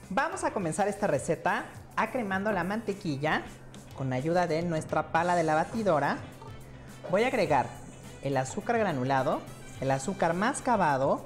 Vamos 0.09 0.43
a 0.43 0.51
comenzar 0.51 0.87
esta 0.87 1.05
receta 1.05 1.65
acremando 1.95 2.51
la 2.51 2.63
mantequilla 2.63 3.43
con 3.95 4.11
ayuda 4.11 4.47
de 4.47 4.63
nuestra 4.63 5.11
pala 5.11 5.35
de 5.35 5.43
la 5.43 5.53
batidora. 5.53 6.17
Voy 7.11 7.23
a 7.23 7.27
agregar 7.27 7.67
el 8.23 8.37
azúcar 8.37 8.79
granulado, 8.79 9.41
el 9.81 9.91
azúcar 9.91 10.33
mascabado. 10.33 11.23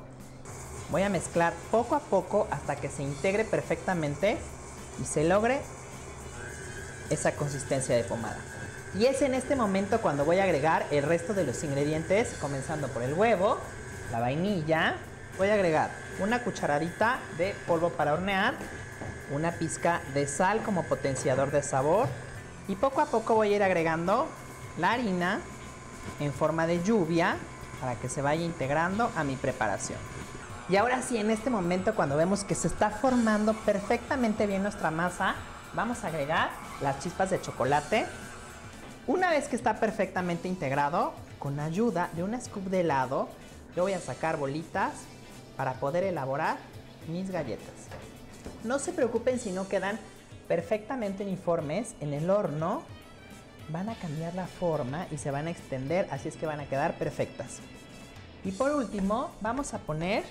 Voy 0.91 1.03
a 1.03 1.09
mezclar 1.09 1.53
poco 1.71 1.95
a 1.95 1.99
poco 1.99 2.47
hasta 2.51 2.75
que 2.75 2.89
se 2.89 3.03
integre 3.03 3.45
perfectamente 3.45 4.38
y 5.01 5.05
se 5.05 5.23
logre 5.23 5.61
esa 7.09 7.34
consistencia 7.36 7.95
de 7.95 8.03
pomada. 8.03 8.38
Y 8.99 9.05
es 9.05 9.21
en 9.21 9.34
este 9.34 9.55
momento 9.55 10.01
cuando 10.01 10.25
voy 10.25 10.39
a 10.39 10.43
agregar 10.43 10.86
el 10.91 11.03
resto 11.03 11.34
de 11.34 11.45
los 11.45 11.63
ingredientes, 11.63 12.36
comenzando 12.41 12.89
por 12.89 13.01
el 13.01 13.13
huevo, 13.13 13.57
la 14.12 14.20
vainilla. 14.20 14.95
Voy 15.38 15.49
a 15.49 15.54
agregar 15.54 15.89
una 16.20 16.43
cucharadita 16.43 17.20
de 17.38 17.56
polvo 17.68 17.89
para 17.89 18.14
hornear, 18.14 18.56
una 19.32 19.51
pizca 19.51 20.01
de 20.14 20.28
sal 20.28 20.62
como 20.64 20.84
potenciador 20.84 21.51
de 21.51 21.64
sabor 21.64 22.08
y 22.68 22.76
poco 22.76 23.01
a 23.01 23.06
poco 23.06 23.36
voy 23.36 23.54
a 23.54 23.56
ir 23.58 23.64
agregando 23.64 24.28
la 24.78 24.91
harina 24.91 25.39
en 26.20 26.34
forma 26.34 26.68
de 26.68 26.84
lluvia 26.84 27.38
para 27.82 27.95
que 27.95 28.10
se 28.10 28.22
vaya 28.22 28.43
integrando 28.43 29.12
a 29.16 29.24
mi 29.24 29.36
preparación. 29.36 29.99
Y 30.70 30.78
ahora 30.78 31.01
sí, 31.01 31.18
en 31.18 31.30
este 31.30 31.49
momento 31.49 31.93
cuando 31.95 32.16
vemos 32.16 32.43
que 32.43 32.56
se 32.56 32.68
está 32.68 32.89
formando 32.89 33.54
perfectamente 33.54 34.47
bien 34.47 34.64
nuestra 34.64 34.91
masa, 34.91 35.36
vamos 35.74 36.04
a 36.04 36.08
agregar 36.08 36.51
las 36.82 36.99
chispas 36.99 37.30
de 37.30 37.41
chocolate. 37.41 38.06
Una 39.06 39.30
vez 39.32 39.49
que 39.49 39.58
está 39.58 39.80
perfectamente 39.80 40.47
integrado, 40.47 41.14
con 41.39 41.60
ayuda 41.60 42.10
de 42.14 42.24
un 42.24 42.39
scoop 42.39 42.64
de 42.70 42.82
helado, 42.82 43.28
yo 43.76 43.84
voy 43.84 43.93
a 43.93 43.99
sacar 43.99 44.38
bolitas 44.38 44.93
para 45.57 45.74
poder 45.76 46.03
elaborar 46.03 46.57
mis 47.07 47.32
galletas. 47.32 47.74
No 48.63 48.80
se 48.80 48.93
preocupen 48.93 49.39
si 49.39 49.51
no 49.51 49.67
quedan 49.67 49.99
perfectamente 50.47 51.24
uniformes 51.24 51.95
en 51.99 52.13
el 52.13 52.30
horno. 52.30 52.84
Van 53.69 53.89
a 53.89 53.95
cambiar 53.95 54.36
la 54.36 54.45
forma 54.45 55.07
y 55.11 55.17
se 55.17 55.32
van 55.32 55.47
a 55.47 55.51
extender, 55.51 56.07
así 56.11 56.28
es 56.28 56.36
que 56.36 56.45
van 56.45 56.59
a 56.59 56.65
quedar 56.65 56.97
perfectas. 56.97 57.59
Y 58.43 58.51
por 58.51 58.71
último, 58.71 59.32
vamos 59.41 59.74
a 59.74 59.80
poner 59.80 60.24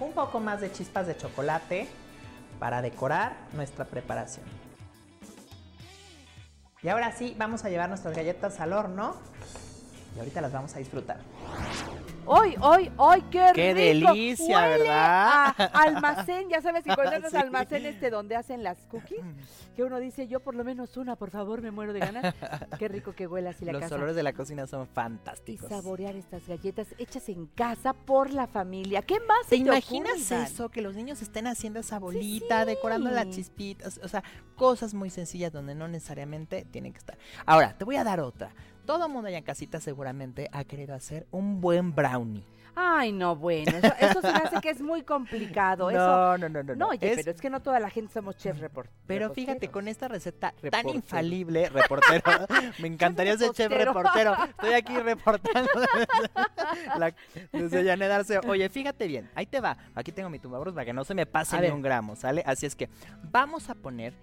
un 0.00 0.12
poco 0.12 0.40
más 0.40 0.60
de 0.60 0.72
chispas 0.72 1.06
de 1.06 1.16
chocolate 1.16 1.88
para 2.58 2.80
decorar 2.80 3.36
nuestra 3.52 3.84
preparación. 3.84 4.46
Y 6.82 6.88
ahora 6.88 7.12
sí, 7.12 7.34
vamos 7.38 7.64
a 7.64 7.70
llevar 7.70 7.88
nuestras 7.88 8.14
galletas 8.14 8.60
al 8.60 8.72
horno 8.72 9.16
y 10.14 10.18
ahorita 10.18 10.40
las 10.40 10.52
vamos 10.52 10.74
a 10.74 10.78
disfrutar. 10.78 11.18
Hoy, 12.26 12.54
hoy, 12.62 12.90
hoy, 12.96 13.20
qué, 13.30 13.50
¡Qué 13.54 13.74
rico. 13.74 14.08
delicia, 14.12 14.56
Huele 14.62 14.78
¿verdad? 14.84 15.54
a 15.58 15.82
almacén, 15.82 16.48
ya 16.48 16.62
sabes 16.62 16.82
que 16.82 16.94
cuando 16.94 17.12
entras 17.16 17.32
Sí. 17.32 17.36
al 17.36 17.44
almacén 17.44 17.84
este 17.84 18.08
donde 18.08 18.34
hacen 18.34 18.62
las 18.62 18.78
cookies, 18.86 19.20
que 19.76 19.82
uno 19.84 19.98
dice, 20.00 20.26
yo 20.26 20.40
por 20.40 20.54
lo 20.54 20.64
menos 20.64 20.96
una, 20.96 21.16
por 21.16 21.30
favor, 21.30 21.60
me 21.60 21.70
muero 21.70 21.92
de 21.92 22.00
ganas. 22.00 22.34
qué 22.78 22.88
rico 22.88 23.12
que 23.14 23.26
huele 23.26 23.50
así 23.50 23.66
la 23.66 23.72
Los 23.72 23.82
casa. 23.82 23.96
olores 23.96 24.16
de 24.16 24.22
la 24.22 24.32
cocina 24.32 24.66
son 24.66 24.84
Y 24.84 24.94
fantásticos. 24.94 25.68
saborear 25.68 26.16
estas 26.16 26.46
galletas 26.48 26.86
hechas 26.96 27.28
en 27.28 27.46
casa 27.46 27.92
por 27.92 28.32
la 28.32 28.46
familia. 28.46 29.02
¿Qué 29.02 29.20
más 29.20 29.42
¿Te 29.42 29.56
se 29.56 29.56
imaginas 29.56 30.30
ocurre, 30.32 30.44
eso? 30.44 30.68
Que 30.70 30.80
los 30.80 30.94
niños 30.94 31.20
estén 31.20 31.46
haciendo 31.46 31.80
esa 31.80 31.98
bolita, 31.98 32.64
decorando 32.64 33.10
las 33.10 33.28
chispitas, 33.30 34.00
o 34.02 34.08
sea, 34.08 34.22
cosas 34.56 34.94
muy 34.94 35.10
sencillas 35.10 35.52
donde 35.52 35.74
no 35.74 35.88
necesariamente 35.88 36.64
tienen 36.70 36.92
que 36.92 36.98
estar. 36.98 37.18
Ahora, 37.44 37.76
te 37.76 37.84
voy 37.84 37.96
a 37.96 38.04
dar 38.04 38.20
otra. 38.20 38.54
Todo 38.86 39.08
mundo 39.08 39.28
allá 39.28 39.38
en 39.38 39.44
casita 39.44 39.80
seguramente 39.80 40.50
ha 40.52 40.62
querido 40.64 40.94
hacer 40.94 41.26
un 41.30 41.62
buen 41.62 41.92
brownie. 42.18 42.42
Ay, 42.76 43.12
no, 43.12 43.36
bueno, 43.36 43.70
eso, 43.78 43.94
eso 44.00 44.20
se 44.20 44.32
me 44.32 44.38
hace 44.38 44.60
que 44.60 44.70
es 44.70 44.80
muy 44.80 45.02
complicado. 45.04 45.90
eso, 45.92 45.98
No, 46.00 46.38
no, 46.38 46.48
no, 46.48 46.62
no. 46.64 46.74
no, 46.74 46.88
oye, 46.88 47.08
es- 47.12 47.16
pero 47.18 47.30
es 47.30 47.40
que 47.40 47.48
no 47.48 47.60
toda 47.62 47.78
la 47.78 47.88
gente 47.88 48.12
somos 48.12 48.36
chef 48.36 48.58
report. 48.58 48.90
Pero 49.06 49.32
fíjate, 49.32 49.68
con 49.68 49.86
esta 49.86 50.08
receta 50.08 50.52
tan 50.72 50.88
infalible, 50.88 51.68
reportero, 51.68 52.24
me 52.80 52.88
encantaría 52.88 53.36
ser 53.38 53.52
chef 53.52 53.70
reportero. 53.70 54.34
Estoy 54.48 54.72
aquí 54.74 54.92
reportando 54.98 55.70
la, 56.98 57.14
desde. 57.52 58.38
Oye, 58.48 58.68
fíjate 58.68 59.06
bien, 59.06 59.30
ahí 59.36 59.46
te 59.46 59.60
va. 59.60 59.76
Aquí 59.94 60.10
tengo 60.10 60.28
mi 60.28 60.40
tumbaburros 60.40 60.74
para 60.74 60.84
que 60.84 60.92
no 60.92 61.04
se 61.04 61.14
me 61.14 61.26
pase 61.26 61.54
A 61.56 61.60
ni 61.60 61.66
ver. 61.66 61.74
un 61.74 61.82
gramo, 61.82 62.16
¿sale? 62.16 62.42
Así 62.44 62.66
es 62.66 62.74
que 62.74 62.88
vamos 63.30 63.70
a 63.70 63.76
poner 63.76 64.14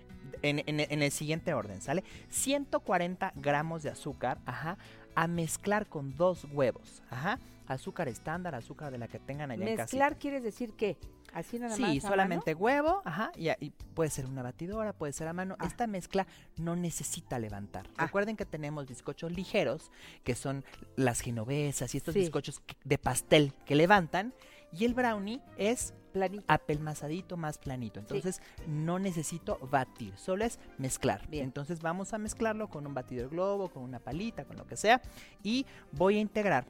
en, 0.42 0.60
en- 0.66 0.80
en 0.82 1.02
el 1.04 1.12
siguiente 1.12 1.54
orden, 1.54 1.82
¿sale? 1.82 2.04
140 2.30 3.32
gramos 3.36 3.84
de 3.84 3.92
azúcar, 3.92 4.40
ajá, 4.46 4.78
a 5.16 5.28
mezclar 5.28 5.88
con 5.88 6.16
dos 6.16 6.46
huevos, 6.52 7.02
ajá. 7.10 7.40
Azúcar 7.68 8.08
estándar, 8.10 8.54
azúcar 8.56 8.92
de 8.92 8.98
la 8.98 9.08
que 9.08 9.20
tengan 9.20 9.50
allá 9.52 9.64
en 9.66 9.78
casa. 9.78 9.84
Mezclar 9.84 10.18
quiere 10.18 10.42
decir 10.42 10.74
que 10.74 10.98
Así 11.34 11.58
nada 11.60 11.74
Sí, 11.78 11.82
más. 11.82 12.04
a 12.04 12.10
solamente 12.10 12.54
huevo, 12.54 13.02
ajá, 13.06 13.32
y, 13.38 13.48
y 13.64 13.70
puede 13.94 14.10
ser 14.10 14.26
una 14.26 14.44
batidora, 14.44 14.92
puede 14.92 15.14
ser 15.14 15.30
a 15.30 15.34
mano. 15.34 15.56
Esta 15.66 15.88
mezcla 15.88 16.28
no 16.58 16.76
necesita 16.76 17.40
levantar. 17.40 17.88
Ah. 17.96 18.08
Recuerden 18.08 18.36
que 18.36 18.46
tenemos 18.46 18.86
bizcochos 18.86 19.32
ligeros, 19.32 19.92
que 20.26 20.36
son 20.36 20.66
las 20.98 21.22
genovesas 21.22 21.96
y 21.96 22.00
estos 22.00 22.16
Sí. 22.16 22.20
bizcochos 22.20 22.62
de 22.84 22.98
pastel 22.98 23.54
que 23.66 23.76
levantan, 23.76 24.34
y 24.74 24.84
el 24.84 24.94
brownie 24.94 25.40
es 25.56 25.94
Planito. 26.12 26.44
apelmazadito, 26.48 27.38
más 27.38 27.58
planito. 27.58 28.00
Entonces 28.00 28.42
no 28.68 29.00
necesito 29.00 29.58
batir, 29.72 30.18
solo 30.18 30.46
es 30.46 30.60
mezclar. 30.78 31.28
Bien. 31.28 31.46
Entonces 31.46 31.82
vamos 31.82 32.14
a 32.14 32.18
mezclarlo 32.18 32.70
con 32.70 32.86
un 32.86 32.94
batidor 32.94 33.30
globo, 33.30 33.70
con 33.70 33.84
una 33.84 34.00
palita, 34.00 34.46
con 34.46 34.58
lo 34.58 34.66
que 34.66 34.78
sea, 34.78 35.02
y 35.44 35.66
voy 35.92 36.18
a 36.18 36.20
integrar 36.20 36.66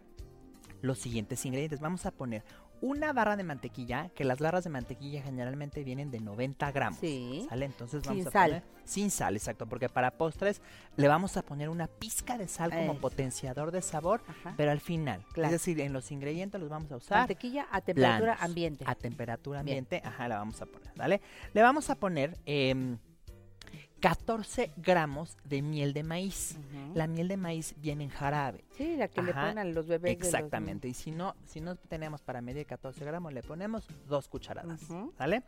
los 0.82 1.00
siguientes 1.00 1.46
ingredientes. 1.46 1.80
Vamos 1.80 2.06
a 2.06 2.12
poner 2.12 2.44
una 2.82 3.14
barra 3.14 3.36
de 3.38 3.44
mantequilla, 3.44 4.10
que 4.16 4.24
las 4.24 4.40
barras 4.40 4.64
de 4.64 4.70
mantequilla 4.72 5.22
generalmente 5.22 5.84
vienen 5.84 6.12
de 6.12 6.20
90 6.20 6.72
gramos. 6.72 7.00
Sí. 7.00 7.46
¿Sale? 7.48 7.66
Entonces 7.66 8.02
Sin 8.02 8.10
vamos 8.10 8.28
a 8.28 8.32
sal. 8.32 8.50
poner 8.50 8.64
sin 8.84 9.12
sal, 9.12 9.36
exacto, 9.36 9.68
porque 9.68 9.88
para 9.90 10.12
postres 10.12 10.62
le 10.98 11.08
vamos 11.08 11.38
a 11.38 11.44
poner 11.44 11.70
una 11.70 11.88
pizca 11.88 12.38
de 12.38 12.48
sal 12.48 12.72
como 12.72 12.94
Eso. 12.94 13.02
potenciador 13.02 13.72
de 13.72 13.82
sabor, 13.82 14.22
Ajá. 14.28 14.54
pero 14.58 14.72
al 14.72 14.80
final. 14.82 15.24
Claro. 15.34 15.46
Es 15.48 15.52
decir, 15.52 15.80
en 15.80 15.94
los 15.94 16.12
ingredientes 16.12 16.60
los 16.60 16.70
vamos 16.70 16.92
a 16.92 16.98
usar 16.98 17.20
Mantequilla 17.20 17.68
a 17.72 17.82
temperatura 17.82 18.38
ambiente. 18.42 18.84
A 18.88 18.96
temperatura 18.96 19.64
Bien. 19.64 19.78
ambiente, 19.78 20.02
ajá, 20.06 20.28
la 20.28 20.38
vamos 20.38 20.62
a 20.62 20.66
poner, 20.66 20.92
¿vale? 20.96 21.22
Le 21.54 21.62
vamos 21.62 21.90
a 21.90 21.96
poner 21.96 22.38
em, 22.46 22.98
14 24.02 24.72
gramos 24.78 25.38
de 25.46 25.62
miel 25.62 25.94
de 25.94 26.04
maíz. 26.04 26.58
La 26.96 27.08
miel 27.08 27.28
de 27.28 27.38
maíz 27.38 27.76
viene 27.78 28.04
en 28.04 28.10
jarabe. 28.10 28.64
Sí, 28.76 28.96
la 28.98 29.08
que 29.08 29.22
le 29.22 29.32
ponen 29.34 29.60
a 29.60 29.64
los 29.64 29.88
bebés. 29.88 30.18
los- 30.18 30.28
Exactamente. 30.28 30.88
Y 30.88 30.94
si 30.94 31.12
no, 31.12 31.36
si 31.46 31.62
no 31.62 31.76
tenemos 31.76 32.22
para 32.22 32.42
medir 32.42 32.66
14 32.66 33.06
gramos, 33.06 33.32
le 33.32 33.44
ponemos 33.44 33.88
dos 34.10 34.28
cucharadas. 34.28 34.82
Ujú. 34.90 35.14
¿Sale? 35.18 35.44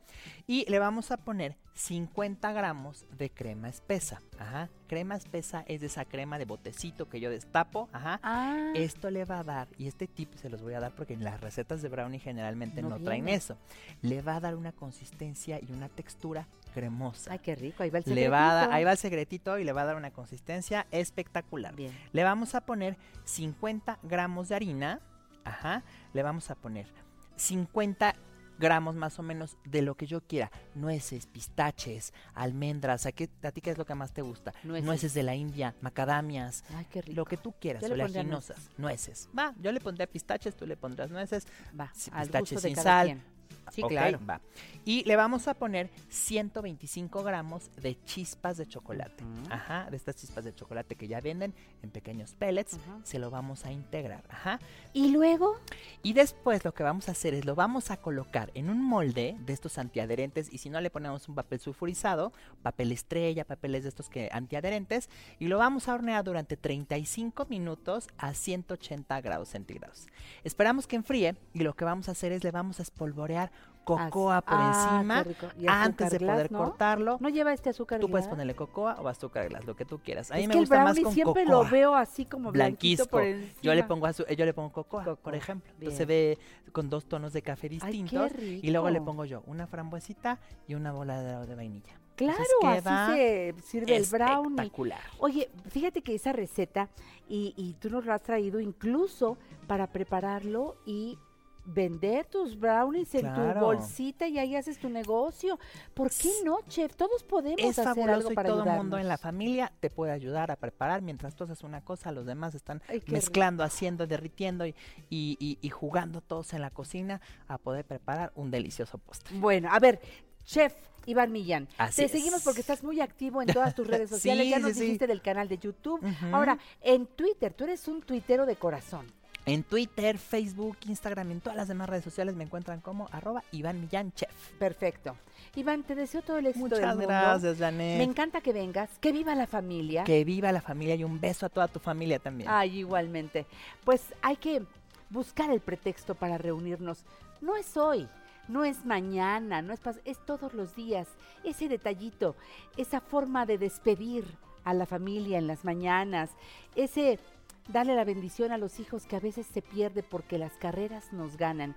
Y 0.47 0.69
le 0.69 0.77
vamos 0.79 1.09
a 1.11 1.17
poner 1.17 1.57
50 1.73 2.53
gramos 2.53 3.05
de 3.17 3.31
crema 3.31 3.67
espesa. 3.69 4.21
Ajá. 4.39 4.69
Crema 4.87 5.15
espesa 5.15 5.63
es 5.67 5.81
de 5.81 5.87
esa 5.87 6.05
crema 6.05 6.37
de 6.37 6.45
botecito 6.45 7.09
que 7.09 7.19
yo 7.19 7.31
destapo. 7.31 7.89
Ajá. 7.91 8.19
Ah, 8.21 8.71
Esto 8.75 9.09
le 9.09 9.25
va 9.25 9.39
a 9.39 9.43
dar, 9.43 9.67
y 9.79 9.87
este 9.87 10.07
tip 10.07 10.33
se 10.35 10.49
los 10.49 10.61
voy 10.61 10.75
a 10.75 10.79
dar 10.79 10.91
porque 10.95 11.13
en 11.15 11.23
las 11.23 11.41
recetas 11.41 11.81
de 11.81 11.89
brownie 11.89 12.19
generalmente 12.19 12.81
No 12.83 12.89
no, 12.89 12.99
traen 12.99 13.27
eso. 13.29 13.57
Le 14.03 14.21
va 14.21 14.35
a 14.35 14.39
dar 14.39 14.55
una 14.55 14.71
consistencia 14.71 15.59
y 15.59 15.71
una 15.71 15.89
textura 15.89 16.47
cremosa. 16.73 17.31
ay, 17.31 17.39
qué 17.39 17.55
rico. 17.55 17.83
Ahí 17.83 17.89
va 17.89 17.99
el 17.99 18.15
le 18.15 18.29
va 18.29 18.37
a 18.51 18.53
dar- 18.53 18.53
secretito. 18.63 18.75
ahí 18.75 18.83
va 18.83 18.91
el 18.91 18.97
secretito 18.97 19.59
y 19.59 19.63
le 19.63 19.71
va 19.73 19.81
a 19.81 19.85
dar 19.85 19.95
una 19.95 20.11
consistencia 20.11 20.87
espectacular. 20.91 21.75
Bien. 21.75 21.91
Le 22.11 22.23
vamos 22.23 22.55
a 22.55 22.61
poner 22.61 22.97
50 23.25 23.99
gramos 24.03 24.49
de 24.49 24.55
harina. 24.55 24.99
Ajá. 25.45 25.83
Le 26.13 26.23
vamos 26.23 26.49
a 26.51 26.55
poner 26.55 26.87
50 27.35 28.15
gramos 28.59 28.95
más 28.95 29.17
o 29.19 29.23
menos 29.23 29.57
de 29.65 29.81
lo 29.81 29.95
que 29.95 30.05
yo 30.05 30.21
quiera. 30.21 30.51
Nueces, 30.75 31.25
pistaches, 31.27 32.13
almendras. 32.33 33.05
¿A, 33.05 33.11
qué, 33.11 33.29
a 33.41 33.51
ti 33.51 33.59
qué 33.61 33.71
es 33.71 33.77
lo 33.77 33.85
que 33.85 33.95
más 33.95 34.13
te 34.13 34.21
gusta? 34.21 34.53
Nueces. 34.63 35.13
de 35.13 35.23
la 35.23 35.35
India, 35.35 35.75
macadamias. 35.81 36.63
Ay, 36.75 36.85
qué 36.89 37.01
rico. 37.01 37.15
Lo 37.17 37.25
que 37.25 37.35
tú 37.37 37.53
quieras, 37.59 37.83
oleaginosas, 37.83 38.69
nueces. 38.77 39.27
Va, 39.37 39.53
yo 39.59 39.71
le 39.71 39.79
pondría 39.81 40.07
pistaches, 40.07 40.55
tú 40.55 40.65
le 40.65 40.77
pondrás 40.77 41.09
nueces, 41.09 41.45
Va, 41.77 41.91
pistaches 41.93 42.61
sin 42.61 42.75
sal. 42.75 43.07
quien. 43.07 43.32
Sí, 43.71 43.81
Ok, 43.83 43.89
claro. 43.89 44.19
va. 44.29 44.41
Y 44.85 45.03
le 45.05 45.15
vamos 45.15 45.47
a 45.47 45.53
poner 45.53 45.89
125 46.09 47.23
gramos 47.23 47.69
de 47.81 47.97
chispas 48.03 48.57
de 48.57 48.65
chocolate. 48.65 49.23
Ajá, 49.49 49.87
de 49.89 49.95
estas 49.97 50.15
chispas 50.15 50.43
de 50.43 50.53
chocolate 50.53 50.95
que 50.95 51.07
ya 51.07 51.21
venden 51.21 51.53
en 51.81 51.89
pequeños 51.91 52.33
pellets. 52.33 52.77
Se 53.03 53.19
lo 53.19 53.29
vamos 53.29 53.65
a 53.65 53.71
integrar. 53.71 54.23
Ajá. 54.29 54.59
Y 54.93 55.11
luego, 55.11 55.57
Y 56.01 56.13
después 56.13 56.65
lo 56.65 56.73
que 56.73 56.83
vamos 56.83 57.07
a 57.07 57.13
hacer 57.13 57.33
es 57.33 57.45
lo 57.45 57.55
vamos 57.55 57.91
a 57.91 57.97
colocar 57.97 58.51
en 58.55 58.69
un 58.69 58.83
molde 58.83 59.37
de 59.45 59.53
estos 59.53 59.77
antiadherentes 59.77 60.51
y 60.51 60.57
si 60.57 60.69
no 60.69 60.81
le 60.81 60.89
ponemos 60.89 61.29
un 61.29 61.35
papel 61.35 61.59
sulfurizado, 61.59 62.33
papel 62.61 62.91
estrella, 62.91 63.45
papeles 63.45 63.83
de 63.83 63.89
estos 63.89 64.09
que 64.09 64.29
antiadherentes 64.31 65.09
y 65.39 65.47
lo 65.47 65.57
vamos 65.57 65.87
a 65.87 65.93
hornear 65.93 66.23
durante 66.23 66.57
35 66.57 67.45
minutos 67.45 68.07
a 68.17 68.33
180 68.33 69.21
grados 69.21 69.49
centígrados. 69.49 70.07
Esperamos 70.43 70.87
que 70.87 70.95
enfríe 70.97 71.35
y 71.53 71.59
lo 71.59 71.73
que 71.73 71.85
vamos 71.85 72.09
a 72.09 72.11
hacer 72.11 72.31
es 72.33 72.43
le 72.43 72.51
vamos 72.51 72.79
a 72.79 72.83
espolvorear 72.83 73.51
cocoa 73.83 74.41
por 74.41 74.57
ah, 74.57 74.97
encima 74.97 75.25
antes 75.67 76.11
de 76.11 76.17
glass, 76.17 76.35
poder 76.35 76.51
¿no? 76.51 76.57
cortarlo. 76.59 77.17
¿No 77.19 77.29
lleva 77.29 77.53
este 77.53 77.69
azúcar 77.69 77.99
Tú 77.99 78.09
puedes 78.09 78.27
ponerle 78.27 78.55
cocoa 78.55 78.95
o 79.01 79.07
azúcar 79.07 79.49
glass, 79.49 79.65
lo 79.65 79.75
que 79.75 79.85
tú 79.85 79.99
quieras. 79.99 80.31
A 80.31 80.35
mí 80.35 80.41
es 80.43 80.47
me 80.47 80.51
que 80.53 80.57
el 80.59 80.63
gusta 80.63 80.75
más 80.83 80.85
brownie 80.85 81.03
con 81.03 81.13
siempre 81.13 81.45
cocoa 81.45 81.63
lo 81.63 81.69
veo 81.69 81.95
así 81.95 82.25
como 82.25 82.51
blanquisco. 82.51 83.07
por 83.07 83.23
Yo 83.61 83.73
le 83.73 83.83
pongo 83.83 84.09
yo 84.11 84.45
le 84.45 84.53
pongo 84.53 84.71
cocoa, 84.71 85.15
por 85.15 85.35
ejemplo. 85.35 85.71
bien. 85.77 85.91
Entonces 85.91 85.97
se 85.97 86.05
ve 86.05 86.37
con 86.71 86.89
dos 86.89 87.05
tonos 87.05 87.33
de 87.33 87.41
café 87.41 87.67
Ay, 87.67 87.79
distintos 87.79 88.31
y 88.39 88.71
luego 88.71 88.89
le 88.89 89.01
pongo 89.01 89.25
yo 89.25 89.43
una 89.45 89.67
frambuesita 89.67 90.39
y 90.67 90.75
una 90.75 90.91
bola 90.91 91.45
de 91.45 91.55
vainilla. 91.55 91.93
Claro, 92.15 92.43
Entonces 92.61 92.85
así 92.85 93.13
se 93.13 93.55
sirve 93.63 93.95
el 93.95 94.05
brownie. 94.05 94.49
espectacular. 94.51 95.01
Oye, 95.19 95.49
fíjate 95.69 96.01
que 96.03 96.13
esa 96.13 96.31
receta, 96.31 96.89
y, 97.27 97.53
y 97.57 97.73
tú 97.79 97.89
nos 97.89 98.05
la 98.05 98.15
has 98.15 98.21
traído 98.21 98.59
incluso 98.59 99.37
para 99.67 99.87
prepararlo 99.87 100.75
y 100.85 101.17
vender 101.65 102.25
tus 102.25 102.59
brownies 102.59 103.13
en 103.15 103.33
tu 103.33 103.59
bolsita 103.59 104.27
y 104.27 104.37
ahí 104.39 104.55
haces 104.55 104.77
tu 104.79 104.89
negocio. 104.89 105.59
¿Por 105.93 106.09
qué 106.09 106.29
no, 106.43 106.59
chef? 106.67 106.95
Todos 106.95 107.23
podemos 107.23 107.59
Es 107.61 107.79
hacer 107.79 107.85
fabuloso 107.85 108.13
algo 108.17 108.31
y 108.31 108.35
para 108.35 108.49
todo 108.49 108.63
el 108.63 108.69
mundo 108.71 108.97
en 108.97 109.07
la 109.07 109.17
familia 109.17 109.71
te 109.79 109.89
puede 109.89 110.11
ayudar 110.11 110.51
a 110.51 110.55
preparar. 110.55 111.01
Mientras 111.01 111.35
tú 111.35 111.43
haces 111.45 111.63
una 111.63 111.81
cosa, 111.81 112.11
los 112.11 112.25
demás 112.25 112.55
están 112.55 112.81
Ay, 112.87 113.01
mezclando, 113.07 113.63
haciendo, 113.63 114.07
derritiendo 114.07 114.65
y, 114.65 114.75
y- 115.09 115.37
y- 115.39 115.57
y 115.61 115.69
jugando 115.69 116.21
todos 116.21 116.53
en 116.53 116.61
la 116.61 116.69
cocina 116.69 117.21
a 117.47 117.57
poder 117.57 117.85
preparar 117.85 118.31
un 118.35 118.51
delicioso 118.51 118.97
postre. 118.97 119.37
Bueno, 119.39 119.69
a 119.71 119.79
ver, 119.79 120.01
chef 120.45 120.73
Iván 121.05 121.31
Millán, 121.33 121.67
Así 121.77 121.97
te 121.97 122.05
es. 122.05 122.11
seguimos 122.11 122.43
porque 122.43 122.61
estás 122.61 122.81
muy 122.83 123.01
activo 123.01 123.41
en 123.41 123.47
todas 123.49 123.75
tus 123.75 123.85
redes 123.87 124.09
sociales. 124.09 124.45
Sí, 124.45 124.49
ya 124.51 124.59
nos 124.59 124.69
sí, 124.71 124.75
sí. 124.75 124.81
dijiste 124.85 125.07
del 125.07 125.21
canal 125.21 125.47
de 125.49 125.57
YouTube. 125.57 126.01
Ahora, 126.31 126.57
en 126.81 127.07
Twitter, 127.07 127.53
tú 127.53 127.65
eres 127.65 127.87
un 127.87 128.01
tuitero 128.01 128.45
de 128.45 128.55
corazón. 128.55 129.05
En 129.45 129.63
Twitter, 129.63 130.17
Facebook, 130.17 130.77
Instagram 130.87 131.29
y 131.29 131.31
en 131.33 131.41
todas 131.41 131.57
las 131.57 131.67
demás 131.67 131.89
redes 131.89 132.05
sociales 132.05 132.33
me 132.35 132.45
encuentran 132.45 132.79
como 132.79 133.09
arroba 133.11 133.43
Iván 133.51 133.81
Millán 133.81 134.13
Chef. 134.13 134.31
Perfecto. 134.57 135.17
Iván, 135.55 135.83
te 135.83 135.95
deseo 135.95 136.21
todo 136.21 136.37
el 136.37 136.47
éxito 136.47 136.69
del 136.69 136.79
Muchas 136.79 136.95
mundo. 136.95 137.07
gracias, 137.09 137.57
Janet. 137.57 137.97
Me 137.97 138.03
encanta 138.03 138.39
que 138.39 138.53
vengas, 138.53 138.89
que 139.01 139.11
viva 139.11 139.35
la 139.35 139.45
familia. 139.45 140.05
Que 140.05 140.23
viva 140.23 140.51
la 140.53 140.61
familia 140.61 140.95
y 140.95 141.03
un 141.03 141.19
beso 141.19 141.45
a 141.45 141.49
toda 141.49 141.67
tu 141.67 141.79
familia 141.79 142.19
también. 142.19 142.49
Ay, 142.49 142.79
igualmente. 142.79 143.45
Pues 143.83 144.01
hay 144.21 144.37
que 144.37 144.63
buscar 145.09 145.51
el 145.51 145.59
pretexto 145.59 146.15
para 146.15 146.37
reunirnos. 146.37 147.03
No 147.41 147.57
es 147.57 147.75
hoy, 147.75 148.07
no 148.47 148.63
es 148.63 148.85
mañana, 148.85 149.61
no 149.61 149.73
es 149.73 149.81
es 150.05 150.25
todos 150.25 150.53
los 150.53 150.73
días. 150.73 151.09
Ese 151.43 151.67
detallito, 151.67 152.35
esa 152.77 153.01
forma 153.01 153.45
de 153.45 153.57
despedir 153.57 154.25
a 154.63 154.73
la 154.73 154.85
familia 154.85 155.37
en 155.37 155.47
las 155.47 155.65
mañanas, 155.65 156.29
ese 156.75 157.19
darle 157.67 157.95
la 157.95 158.03
bendición 158.03 158.51
a 158.51 158.57
los 158.57 158.79
hijos 158.79 159.05
que 159.05 159.15
a 159.15 159.19
veces 159.19 159.45
se 159.45 159.61
pierde 159.61 160.03
porque 160.03 160.37
las 160.37 160.53
carreras 160.53 161.13
nos 161.13 161.37
ganan. 161.37 161.75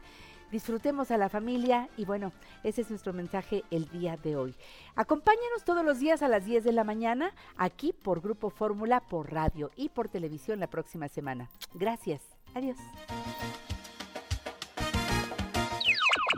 Disfrutemos 0.50 1.10
a 1.10 1.18
la 1.18 1.28
familia 1.28 1.88
y 1.96 2.04
bueno, 2.04 2.32
ese 2.62 2.82
es 2.82 2.90
nuestro 2.90 3.12
mensaje 3.12 3.64
el 3.70 3.88
día 3.88 4.16
de 4.16 4.36
hoy. 4.36 4.54
Acompáñanos 4.94 5.64
todos 5.64 5.84
los 5.84 5.98
días 5.98 6.22
a 6.22 6.28
las 6.28 6.44
10 6.44 6.62
de 6.62 6.72
la 6.72 6.84
mañana 6.84 7.32
aquí 7.56 7.92
por 7.92 8.20
Grupo 8.20 8.50
Fórmula, 8.50 9.00
por 9.00 9.32
radio 9.32 9.72
y 9.76 9.88
por 9.88 10.08
televisión 10.08 10.60
la 10.60 10.68
próxima 10.68 11.08
semana. 11.08 11.50
Gracias. 11.74 12.22
Adiós. 12.54 12.76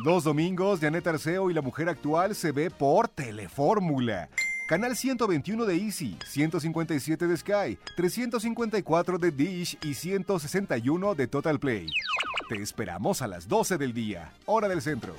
Los 0.05 0.25
domingos, 0.25 0.81
Janet 0.81 1.07
Arceo 1.07 1.51
y 1.51 1.55
la 1.55 1.61
mujer 1.61 1.89
actual 1.89 2.35
se 2.35 2.53
ve 2.53 2.71
por 2.71 3.09
Telefórmula. 3.09 4.31
Canal 4.69 4.95
121 4.97 5.65
de 5.65 5.77
Easy, 5.77 6.19
157 6.27 7.27
de 7.27 7.37
Sky, 7.39 7.79
354 7.97 9.17
de 9.17 9.31
Dish 9.31 9.79
y 9.83 9.95
161 9.95 11.15
de 11.15 11.27
Total 11.27 11.59
Play. 11.59 11.87
Te 12.51 12.61
esperamos 12.61 13.23
a 13.23 13.29
las 13.29 13.49
12 13.49 13.79
del 13.79 13.95
día, 13.95 14.35
hora 14.45 14.69
del 14.69 14.83
centro. 14.83 15.15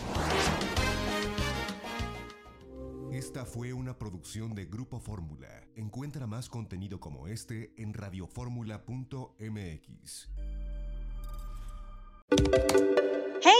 Esta 3.11 3.43
fue 3.43 3.73
una 3.73 3.97
producción 3.97 4.53
de 4.53 4.65
Grupo 4.65 4.99
Fórmula. 4.99 5.63
Encuentra 5.75 6.27
más 6.27 6.47
contenido 6.47 6.99
como 6.99 7.27
este 7.27 7.73
en 7.75 7.95
radioformula.mx. 7.95 10.29